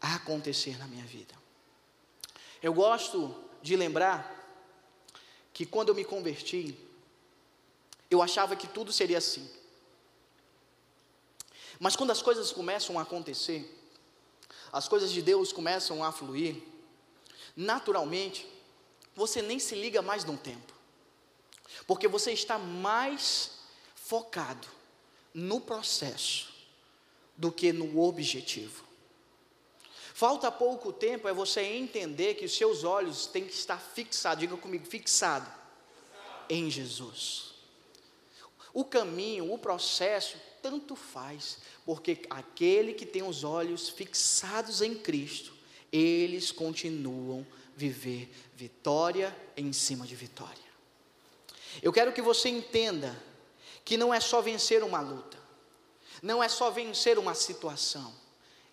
acontecer 0.00 0.78
na 0.78 0.86
minha 0.86 1.04
vida. 1.04 1.34
Eu 2.62 2.72
gosto 2.72 3.34
de 3.62 3.76
lembrar 3.76 4.36
que 5.52 5.66
quando 5.66 5.90
eu 5.90 5.94
me 5.94 6.04
converti, 6.04 6.76
eu 8.10 8.22
achava 8.22 8.56
que 8.56 8.66
tudo 8.66 8.92
seria 8.92 9.18
assim. 9.18 9.48
Mas 11.78 11.96
quando 11.96 12.10
as 12.10 12.22
coisas 12.22 12.52
começam 12.52 12.98
a 12.98 13.02
acontecer, 13.02 13.78
as 14.72 14.88
coisas 14.88 15.10
de 15.10 15.22
Deus 15.22 15.52
começam 15.52 16.04
a 16.04 16.12
fluir, 16.12 16.62
naturalmente, 17.56 18.46
você 19.14 19.42
nem 19.42 19.58
se 19.58 19.74
liga 19.74 20.02
mais 20.02 20.24
no 20.24 20.36
tempo. 20.36 20.72
porque 21.86 22.08
você 22.08 22.32
está 22.32 22.58
mais 22.58 23.52
focado 23.94 24.68
no 25.32 25.60
processo 25.60 26.48
do 27.36 27.50
que 27.50 27.72
no 27.72 28.00
objetivo. 28.00 28.84
Falta 30.12 30.52
pouco 30.52 30.92
tempo 30.92 31.28
é 31.28 31.32
você 31.32 31.62
entender 31.62 32.34
que 32.34 32.44
os 32.44 32.54
seus 32.54 32.84
olhos 32.84 33.26
têm 33.26 33.46
que 33.46 33.54
estar 33.54 33.78
fixados, 33.80 34.40
diga 34.40 34.56
comigo, 34.56 34.84
fixado 34.84 35.50
em 36.48 36.70
Jesus. 36.70 37.54
O 38.74 38.84
caminho, 38.84 39.52
o 39.52 39.58
processo, 39.58 40.36
tanto 40.62 40.94
faz, 40.94 41.58
porque 41.86 42.20
aquele 42.28 42.92
que 42.92 43.06
tem 43.06 43.22
os 43.22 43.44
olhos 43.44 43.88
fixados 43.88 44.82
em 44.82 44.94
Cristo, 44.94 45.52
eles 45.90 46.52
continuam 46.52 47.46
viver 47.74 48.30
vitória 48.54 49.34
em 49.56 49.72
cima 49.72 50.06
de 50.06 50.14
vitória. 50.14 50.70
Eu 51.82 51.92
quero 51.92 52.12
que 52.12 52.20
você 52.20 52.48
entenda 52.48 53.16
que 53.84 53.96
não 53.96 54.12
é 54.12 54.20
só 54.20 54.40
vencer 54.40 54.82
uma 54.82 55.00
luta, 55.00 55.38
não 56.22 56.42
é 56.42 56.48
só 56.48 56.70
vencer 56.70 57.18
uma 57.18 57.34
situação, 57.34 58.14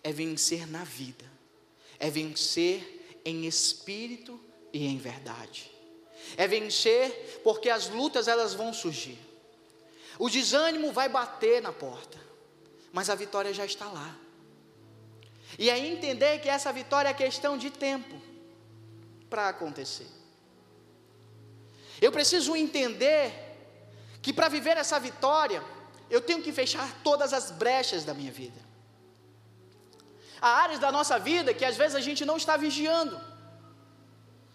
é 0.02 0.12
vencer 0.12 0.66
na 0.66 0.84
vida, 0.84 1.24
é 1.98 2.10
vencer 2.10 3.20
em 3.24 3.46
espírito 3.46 4.40
e 4.72 4.86
em 4.86 4.98
verdade. 4.98 5.70
É 6.36 6.46
vencer 6.46 7.40
porque 7.42 7.70
as 7.70 7.88
lutas 7.88 8.28
elas 8.28 8.54
vão 8.54 8.72
surgir. 8.72 9.18
O 10.18 10.28
desânimo 10.28 10.92
vai 10.92 11.08
bater 11.08 11.62
na 11.62 11.72
porta, 11.72 12.18
mas 12.92 13.08
a 13.08 13.14
vitória 13.14 13.52
já 13.54 13.64
está 13.64 13.86
lá. 13.86 14.16
E 15.58 15.70
é 15.70 15.78
entender 15.78 16.40
que 16.40 16.48
essa 16.48 16.72
vitória 16.72 17.08
é 17.08 17.14
questão 17.14 17.56
de 17.56 17.70
tempo 17.70 18.20
para 19.30 19.48
acontecer. 19.48 20.06
Eu 22.00 22.12
preciso 22.12 22.54
entender 22.54 23.47
que 24.28 24.32
para 24.34 24.46
viver 24.50 24.76
essa 24.76 25.00
vitória, 25.00 25.64
eu 26.10 26.20
tenho 26.20 26.42
que 26.42 26.52
fechar 26.52 26.86
todas 27.02 27.32
as 27.32 27.50
brechas 27.50 28.04
da 28.04 28.12
minha 28.12 28.30
vida. 28.30 28.60
Há 30.38 30.48
áreas 30.48 30.78
da 30.78 30.92
nossa 30.92 31.18
vida 31.18 31.54
que 31.54 31.64
às 31.64 31.78
vezes 31.78 31.94
a 31.94 32.00
gente 32.02 32.26
não 32.26 32.36
está 32.36 32.54
vigiando. 32.54 33.18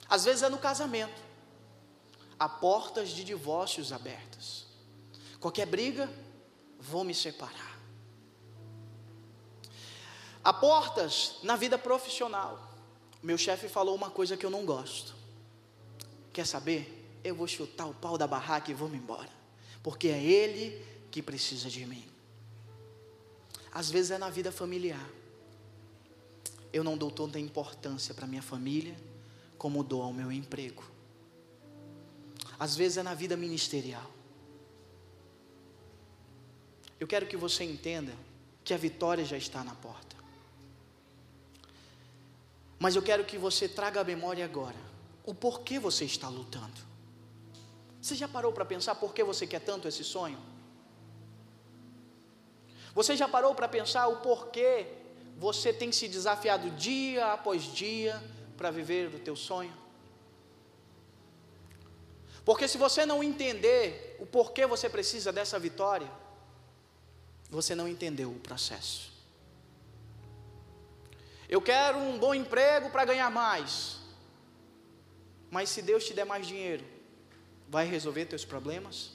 Às 0.08 0.26
vezes 0.26 0.44
é 0.44 0.50
no 0.50 0.60
casamento. 0.60 1.20
Há 2.38 2.48
portas 2.48 3.10
de 3.10 3.24
divórcios 3.24 3.92
abertas. 3.92 4.68
Qualquer 5.40 5.66
briga, 5.66 6.08
vou 6.80 7.04
me 7.04 7.16
separar. 7.16 7.80
Há 10.44 10.54
portas 10.54 11.38
na 11.42 11.56
vida 11.56 11.80
profissional. 11.80 12.76
Meu 13.24 13.40
chefe 13.40 13.68
falou 13.68 13.96
uma 13.96 14.12
coisa 14.12 14.38
que 14.38 14.46
eu 14.46 14.52
não 14.52 14.68
gosto. 14.68 15.16
Quer 16.32 16.46
saber? 16.46 17.20
Eu 17.24 17.34
vou 17.34 17.48
chutar 17.48 17.88
o 17.88 17.96
pau 17.96 18.20
da 18.20 18.28
barraca 18.28 18.70
e 18.70 18.76
vou 18.76 18.88
me 18.88 18.98
embora. 18.98 19.42
Porque 19.84 20.08
é 20.08 20.24
ele 20.24 20.84
que 21.12 21.22
precisa 21.22 21.70
de 21.70 21.86
mim. 21.86 22.06
Às 23.72 23.92
vezes 23.92 24.12
é 24.12 24.18
na 24.18 24.30
vida 24.30 24.52
familiar. 24.52 25.08
Eu 26.72 26.84
não 26.84 26.98
dou 26.98 27.12
tanta 27.12 27.40
importância 27.40 28.14
para 28.14 28.26
minha 28.26 28.42
família 28.42 28.96
como 29.58 29.84
dou 29.84 30.02
ao 30.02 30.14
meu 30.14 30.32
emprego. 30.32 30.84
Às 32.58 32.76
vezes 32.76 32.98
é 32.98 33.04
na 33.04 33.14
vida 33.14 33.36
ministerial. 33.36 34.10
Eu 37.00 37.08
quero 37.08 37.28
que 37.28 37.36
você 37.36 37.64
entenda 37.64 38.14
que 38.64 38.74
a 38.74 38.78
vitória 38.78 39.26
já 39.26 39.38
está 39.38 39.64
na 39.64 39.76
porta. 39.76 40.16
Mas 42.80 42.96
eu 42.96 43.02
quero 43.02 43.26
que 43.26 43.38
você 43.38 43.68
traga 43.68 44.02
à 44.02 44.04
memória 44.04 44.46
agora 44.46 44.78
o 45.26 45.34
porquê 45.34 45.80
você 45.80 46.06
está 46.06 46.28
lutando. 46.28 46.93
Você 48.04 48.16
já 48.16 48.28
parou 48.28 48.52
para 48.52 48.66
pensar 48.66 48.96
por 48.96 49.14
que 49.14 49.24
você 49.24 49.48
quer 49.48 49.62
tanto 49.62 49.88
esse 49.88 50.04
sonho? 50.04 50.38
Você 52.94 53.16
já 53.16 53.30
parou 53.30 53.56
para 53.56 53.66
pensar 53.66 54.08
o 54.08 54.18
porquê 54.18 54.88
você 55.38 55.72
tem 55.72 55.90
se 55.90 56.10
desafiado 56.10 56.70
dia 56.72 57.32
após 57.32 57.64
dia 57.64 58.22
para 58.58 58.70
viver 58.72 59.08
o 59.16 59.20
teu 59.20 59.38
sonho? 59.38 59.74
Porque 62.44 62.68
se 62.68 62.78
você 62.78 63.06
não 63.06 63.24
entender 63.24 64.18
o 64.20 64.26
porquê 64.26 64.66
você 64.66 64.90
precisa 64.90 65.32
dessa 65.32 65.58
vitória, 65.58 66.12
você 67.50 67.74
não 67.74 67.88
entendeu 67.88 68.30
o 68.32 68.40
processo. 68.42 69.14
Eu 71.48 71.62
quero 71.62 71.98
um 72.00 72.18
bom 72.18 72.36
emprego 72.36 72.90
para 72.90 73.06
ganhar 73.06 73.32
mais. 73.32 74.00
Mas 75.50 75.70
se 75.70 75.82
Deus 75.82 76.04
te 76.04 76.14
der 76.14 76.26
mais 76.26 76.46
dinheiro, 76.46 76.93
vai 77.74 77.88
resolver 77.88 78.26
teus 78.26 78.46
problemas? 78.46 79.10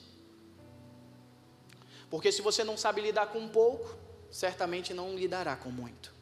Porque 2.11 2.33
se 2.33 2.43
você 2.43 2.65
não 2.65 2.77
sabe 2.77 3.01
lidar 3.01 3.29
com 3.29 3.47
pouco, 3.49 3.97
certamente 4.33 4.93
não 4.93 5.15
lidará 5.15 5.55
com 5.55 5.71
muito. 5.71 6.13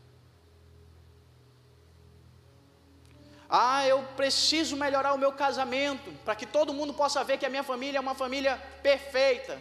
Ah, 3.48 3.86
eu 3.86 4.02
preciso 4.16 4.76
melhorar 4.76 5.14
o 5.14 5.18
meu 5.18 5.32
casamento, 5.32 6.12
para 6.26 6.34
que 6.34 6.44
todo 6.44 6.74
mundo 6.74 6.92
possa 6.92 7.24
ver 7.24 7.38
que 7.38 7.46
a 7.46 7.48
minha 7.48 7.62
família 7.62 7.96
é 7.96 8.00
uma 8.00 8.14
família 8.14 8.58
perfeita. 8.82 9.58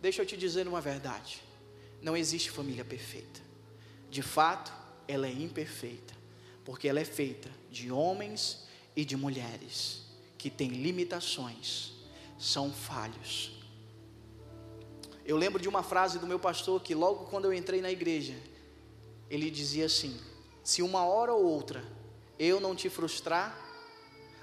Deixa 0.00 0.22
eu 0.22 0.26
te 0.26 0.36
dizer 0.36 0.66
uma 0.66 0.80
verdade: 0.80 1.42
não 2.02 2.16
existe 2.16 2.50
família 2.50 2.84
perfeita. 2.84 3.40
De 4.10 4.22
fato, 4.22 4.72
ela 5.06 5.28
é 5.28 5.32
imperfeita, 5.32 6.14
porque 6.64 6.88
ela 6.88 6.98
é 6.98 7.04
feita 7.04 7.48
de 7.70 7.92
homens 7.92 8.66
e 8.96 9.04
de 9.04 9.16
mulheres 9.16 10.03
que 10.44 10.50
têm 10.50 10.68
limitações, 10.68 11.92
são 12.38 12.70
falhos, 12.70 13.54
eu 15.24 15.38
lembro 15.38 15.60
de 15.60 15.68
uma 15.68 15.82
frase 15.82 16.18
do 16.18 16.26
meu 16.26 16.38
pastor 16.38 16.82
que 16.82 16.94
logo 16.94 17.24
quando 17.26 17.46
eu 17.46 17.54
entrei 17.54 17.80
na 17.80 17.90
igreja, 17.90 18.36
ele 19.30 19.50
dizia 19.50 19.86
assim: 19.86 20.20
se 20.62 20.82
uma 20.82 21.06
hora 21.06 21.32
ou 21.32 21.42
outra 21.42 21.82
eu 22.38 22.60
não 22.60 22.76
te 22.76 22.90
frustrar, 22.90 23.58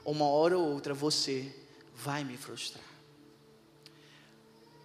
uma 0.04 0.26
hora 0.26 0.58
ou 0.58 0.74
outra 0.74 0.94
você 0.94 1.56
vai 1.96 2.24
me 2.24 2.36
frustrar. 2.36 2.84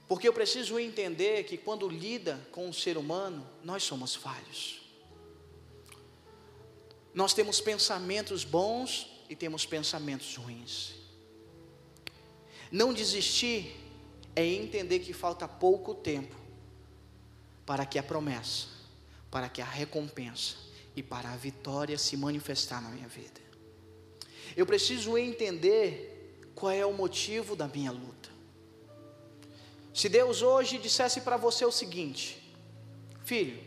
Porque 0.06 0.28
eu 0.28 0.34
preciso 0.34 0.78
entender 0.78 1.44
que 1.44 1.56
quando 1.56 1.88
lida 1.88 2.46
com 2.52 2.68
o 2.68 2.74
ser 2.74 2.98
humano, 2.98 3.44
nós 3.64 3.82
somos 3.82 4.14
falhos. 4.14 4.82
Nós 7.14 7.32
temos 7.32 7.58
pensamentos 7.58 8.44
bons 8.44 9.10
e 9.30 9.34
temos 9.34 9.64
pensamentos 9.64 10.36
ruins. 10.36 11.05
Não 12.70 12.92
desistir 12.92 13.74
é 14.34 14.44
entender 14.44 14.98
que 15.00 15.12
falta 15.12 15.46
pouco 15.46 15.94
tempo 15.94 16.34
para 17.64 17.86
que 17.86 17.98
a 17.98 18.02
promessa, 18.02 18.66
para 19.30 19.48
que 19.48 19.60
a 19.60 19.64
recompensa 19.64 20.56
e 20.94 21.02
para 21.02 21.32
a 21.32 21.36
vitória 21.36 21.98
se 21.98 22.16
manifestar 22.16 22.82
na 22.82 22.90
minha 22.90 23.08
vida. 23.08 23.40
Eu 24.56 24.64
preciso 24.64 25.16
entender 25.18 26.50
qual 26.54 26.72
é 26.72 26.84
o 26.86 26.92
motivo 26.92 27.54
da 27.54 27.68
minha 27.68 27.90
luta. 27.90 28.30
Se 29.92 30.08
Deus 30.08 30.42
hoje 30.42 30.78
dissesse 30.78 31.20
para 31.22 31.36
você 31.36 31.64
o 31.64 31.72
seguinte: 31.72 32.54
Filho, 33.24 33.58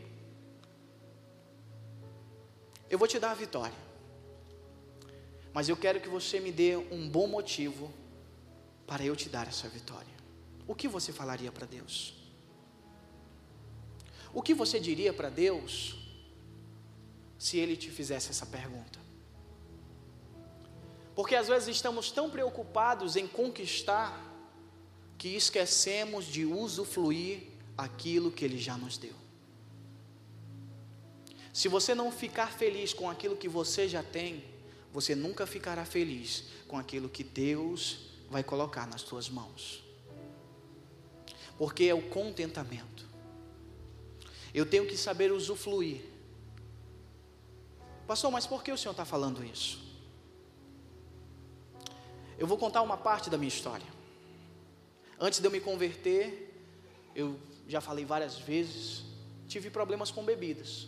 eu 2.90 2.98
vou 2.98 3.08
te 3.08 3.20
dar 3.20 3.32
a 3.32 3.36
vitória, 3.36 3.78
mas 5.54 5.70
eu 5.70 5.78
quero 5.78 6.00
que 6.00 6.10
você 6.10 6.40
me 6.40 6.52
dê 6.52 6.76
um 6.78 7.10
bom 7.10 7.28
motivo 7.28 7.94
para 8.90 9.04
eu 9.10 9.16
te 9.16 9.30
dar 9.30 9.48
essa 9.48 9.68
vitória 9.70 10.20
o 10.70 10.76
que 10.76 10.88
você 10.88 11.12
falaria 11.12 11.52
para 11.52 11.66
Deus? 11.66 12.14
O 14.32 14.40
que 14.40 14.54
você 14.54 14.80
diria 14.80 15.12
para 15.12 15.28
Deus 15.28 15.96
se 17.40 17.58
Ele 17.58 17.76
te 17.76 17.90
fizesse 17.90 18.30
essa 18.30 18.46
pergunta? 18.46 19.00
Porque 21.16 21.36
às 21.36 21.48
vezes 21.48 21.70
estamos 21.70 22.12
tão 22.12 22.30
preocupados 22.30 23.16
em 23.16 23.28
conquistar 23.28 24.24
que 25.18 25.30
esquecemos 25.30 26.26
de 26.26 26.46
usufruir 26.46 27.48
aquilo 27.76 28.32
que 28.32 28.46
Ele 28.46 28.60
já 28.60 28.78
nos 28.78 28.96
deu. 28.96 29.16
Se 31.52 31.68
você 31.68 31.96
não 31.96 32.12
ficar 32.12 32.52
feliz 32.52 32.94
com 32.94 33.10
aquilo 33.10 33.36
que 33.36 33.50
você 33.50 33.90
já 33.90 34.04
tem, 34.04 34.44
você 34.94 35.16
nunca 35.16 35.48
ficará 35.48 35.84
feliz 35.84 36.44
com 36.68 36.78
aquilo 36.78 37.10
que 37.10 37.24
Deus 37.24 38.09
vai 38.30 38.44
colocar 38.44 38.88
nas 38.88 39.02
suas 39.02 39.30
mãos 39.30 39.90
porque 41.60 41.84
é 41.84 41.94
o 41.94 42.02
contentamento. 42.02 43.06
Eu 44.54 44.66
tenho 44.66 44.88
que 44.88 44.96
saber 44.96 45.30
usufruir. 45.34 46.02
Pastor, 48.08 48.32
mas 48.32 48.48
por 48.48 48.64
que 48.64 48.72
o 48.72 48.78
senhor 48.78 48.94
está 48.94 49.04
falando 49.04 49.44
isso? 49.44 49.78
Eu 52.38 52.48
vou 52.48 52.58
contar 52.58 52.82
uma 52.82 52.96
parte 52.96 53.30
da 53.30 53.38
minha 53.38 53.50
história. 53.50 53.86
Antes 55.20 55.42
de 55.42 55.48
eu 55.48 55.52
me 55.52 55.60
converter, 55.60 56.50
eu 57.14 57.38
já 57.68 57.82
falei 57.82 58.06
várias 58.06 58.38
vezes, 58.38 59.04
tive 59.46 59.70
problemas 59.70 60.12
com 60.12 60.24
bebidas. 60.24 60.88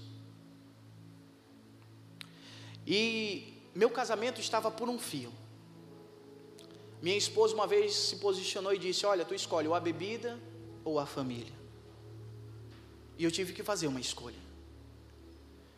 E 2.87 3.61
meu 3.75 3.89
casamento 3.89 4.39
estava 4.39 4.71
por 4.71 4.87
um 4.87 4.97
fio. 4.97 5.33
Minha 7.01 7.17
esposa 7.17 7.55
uma 7.55 7.65
vez 7.65 7.95
se 7.95 8.17
posicionou 8.17 8.73
e 8.73 8.77
disse: 8.77 9.05
Olha, 9.05 9.25
tu 9.25 9.33
escolhe 9.33 9.67
ou 9.67 9.73
a 9.73 9.79
bebida 9.79 10.39
ou 10.83 10.99
a 10.99 11.05
família. 11.05 11.53
E 13.17 13.23
eu 13.23 13.31
tive 13.31 13.53
que 13.53 13.63
fazer 13.63 13.87
uma 13.87 13.99
escolha. 13.99 14.39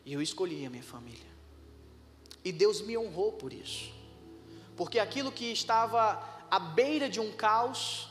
E 0.05 0.13
eu 0.13 0.21
escolhi 0.21 0.65
a 0.65 0.69
minha 0.69 0.84
família. 0.84 1.34
E 2.43 2.51
Deus 2.51 2.82
me 2.82 2.97
honrou 2.97 3.32
por 3.32 3.53
isso. 3.53 3.91
Porque 4.76 4.99
aquilo 4.99 5.32
que 5.32 5.45
estava 5.45 6.21
à 6.51 6.59
beira 6.59 7.09
de 7.09 7.19
um 7.19 7.32
caos 7.32 8.09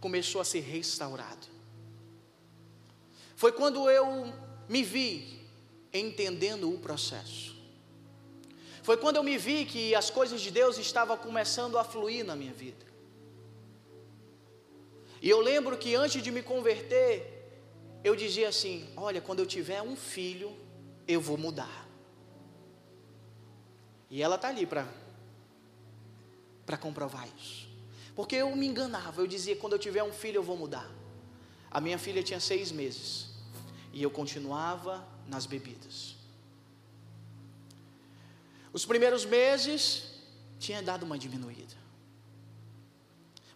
começou 0.00 0.40
a 0.40 0.44
ser 0.44 0.60
restaurado. 0.60 1.46
Foi 3.36 3.52
quando 3.52 3.90
eu 3.90 4.32
me 4.68 4.82
vi 4.82 5.48
entendendo 5.92 6.72
o 6.72 6.78
processo. 6.78 7.53
Foi 8.84 8.98
quando 8.98 9.16
eu 9.16 9.22
me 9.22 9.38
vi 9.38 9.64
que 9.64 9.94
as 9.94 10.10
coisas 10.10 10.42
de 10.42 10.50
Deus 10.50 10.76
estavam 10.76 11.16
começando 11.16 11.78
a 11.78 11.82
fluir 11.82 12.22
na 12.22 12.36
minha 12.36 12.52
vida. 12.52 12.84
E 15.22 15.30
eu 15.30 15.40
lembro 15.40 15.78
que 15.78 15.94
antes 15.94 16.22
de 16.22 16.30
me 16.30 16.42
converter, 16.42 17.14
eu 18.04 18.14
dizia 18.14 18.46
assim: 18.50 18.86
Olha, 18.94 19.22
quando 19.22 19.38
eu 19.38 19.46
tiver 19.46 19.80
um 19.80 19.96
filho, 19.96 20.54
eu 21.08 21.18
vou 21.18 21.38
mudar. 21.38 21.88
E 24.10 24.22
ela 24.22 24.34
está 24.34 24.48
ali 24.48 24.66
para 24.66 24.86
comprovar 26.76 27.26
isso. 27.38 27.66
Porque 28.14 28.36
eu 28.36 28.54
me 28.54 28.66
enganava, 28.66 29.22
eu 29.22 29.26
dizia: 29.26 29.56
quando 29.56 29.72
eu 29.72 29.78
tiver 29.78 30.02
um 30.02 30.12
filho, 30.12 30.40
eu 30.40 30.42
vou 30.42 30.58
mudar. 30.58 30.90
A 31.70 31.80
minha 31.80 31.98
filha 31.98 32.22
tinha 32.22 32.38
seis 32.38 32.70
meses. 32.70 33.30
E 33.94 34.02
eu 34.02 34.10
continuava 34.10 35.08
nas 35.26 35.46
bebidas. 35.46 36.22
Os 38.74 38.84
primeiros 38.84 39.24
meses 39.24 40.02
tinha 40.58 40.82
dado 40.82 41.04
uma 41.04 41.16
diminuída. 41.16 41.76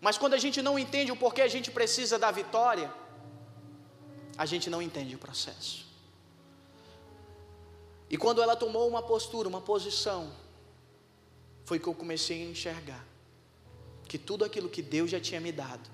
Mas 0.00 0.16
quando 0.16 0.34
a 0.34 0.38
gente 0.38 0.62
não 0.62 0.78
entende 0.78 1.10
o 1.10 1.16
porquê 1.16 1.42
a 1.42 1.48
gente 1.48 1.72
precisa 1.72 2.16
da 2.16 2.30
vitória, 2.30 2.88
a 4.36 4.46
gente 4.46 4.70
não 4.70 4.80
entende 4.80 5.16
o 5.16 5.18
processo. 5.18 5.84
E 8.08 8.16
quando 8.16 8.40
ela 8.40 8.54
tomou 8.54 8.88
uma 8.88 9.02
postura, 9.02 9.48
uma 9.48 9.60
posição, 9.60 10.32
foi 11.64 11.80
que 11.80 11.88
eu 11.88 11.94
comecei 11.94 12.46
a 12.46 12.50
enxergar 12.50 13.04
que 14.06 14.18
tudo 14.18 14.44
aquilo 14.44 14.68
que 14.68 14.80
Deus 14.80 15.10
já 15.10 15.18
tinha 15.18 15.40
me 15.40 15.50
dado, 15.50 15.90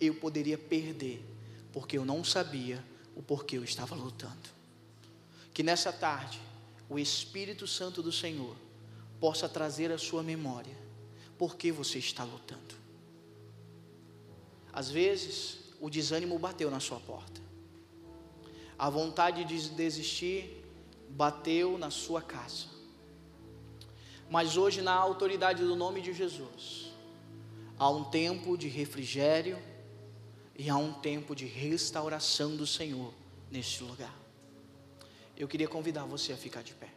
eu 0.00 0.16
poderia 0.16 0.58
perder, 0.58 1.24
porque 1.72 1.96
eu 1.96 2.04
não 2.04 2.24
sabia 2.24 2.84
o 3.14 3.22
porquê 3.22 3.56
eu 3.56 3.62
estava 3.62 3.94
lutando. 3.94 4.48
Que 5.54 5.62
nessa 5.62 5.92
tarde, 5.92 6.40
o 6.90 6.98
Espírito 6.98 7.68
Santo 7.68 8.02
do 8.02 8.10
Senhor 8.10 8.63
possa 9.24 9.48
trazer 9.48 9.90
à 9.90 9.96
sua 9.96 10.22
memória 10.22 10.76
por 11.38 11.56
que 11.56 11.72
você 11.72 11.98
está 11.98 12.24
lutando. 12.24 12.74
Às 14.70 14.90
vezes, 14.90 15.60
o 15.80 15.88
desânimo 15.88 16.38
bateu 16.38 16.70
na 16.70 16.78
sua 16.78 17.00
porta. 17.00 17.40
A 18.78 18.90
vontade 18.90 19.42
de 19.46 19.70
desistir 19.70 20.62
bateu 21.08 21.78
na 21.78 21.90
sua 21.90 22.20
casa. 22.20 22.66
Mas 24.28 24.58
hoje, 24.58 24.82
na 24.82 24.92
autoridade 24.92 25.62
do 25.62 25.74
nome 25.74 26.02
de 26.02 26.12
Jesus, 26.12 26.92
há 27.78 27.88
um 27.88 28.04
tempo 28.04 28.58
de 28.58 28.68
refrigério 28.68 29.58
e 30.54 30.68
há 30.68 30.76
um 30.76 30.92
tempo 30.92 31.34
de 31.34 31.46
restauração 31.46 32.54
do 32.54 32.66
Senhor 32.66 33.14
neste 33.50 33.82
lugar. 33.82 34.14
Eu 35.34 35.48
queria 35.48 35.66
convidar 35.66 36.04
você 36.04 36.30
a 36.34 36.36
ficar 36.36 36.62
de 36.62 36.74
pé. 36.74 36.93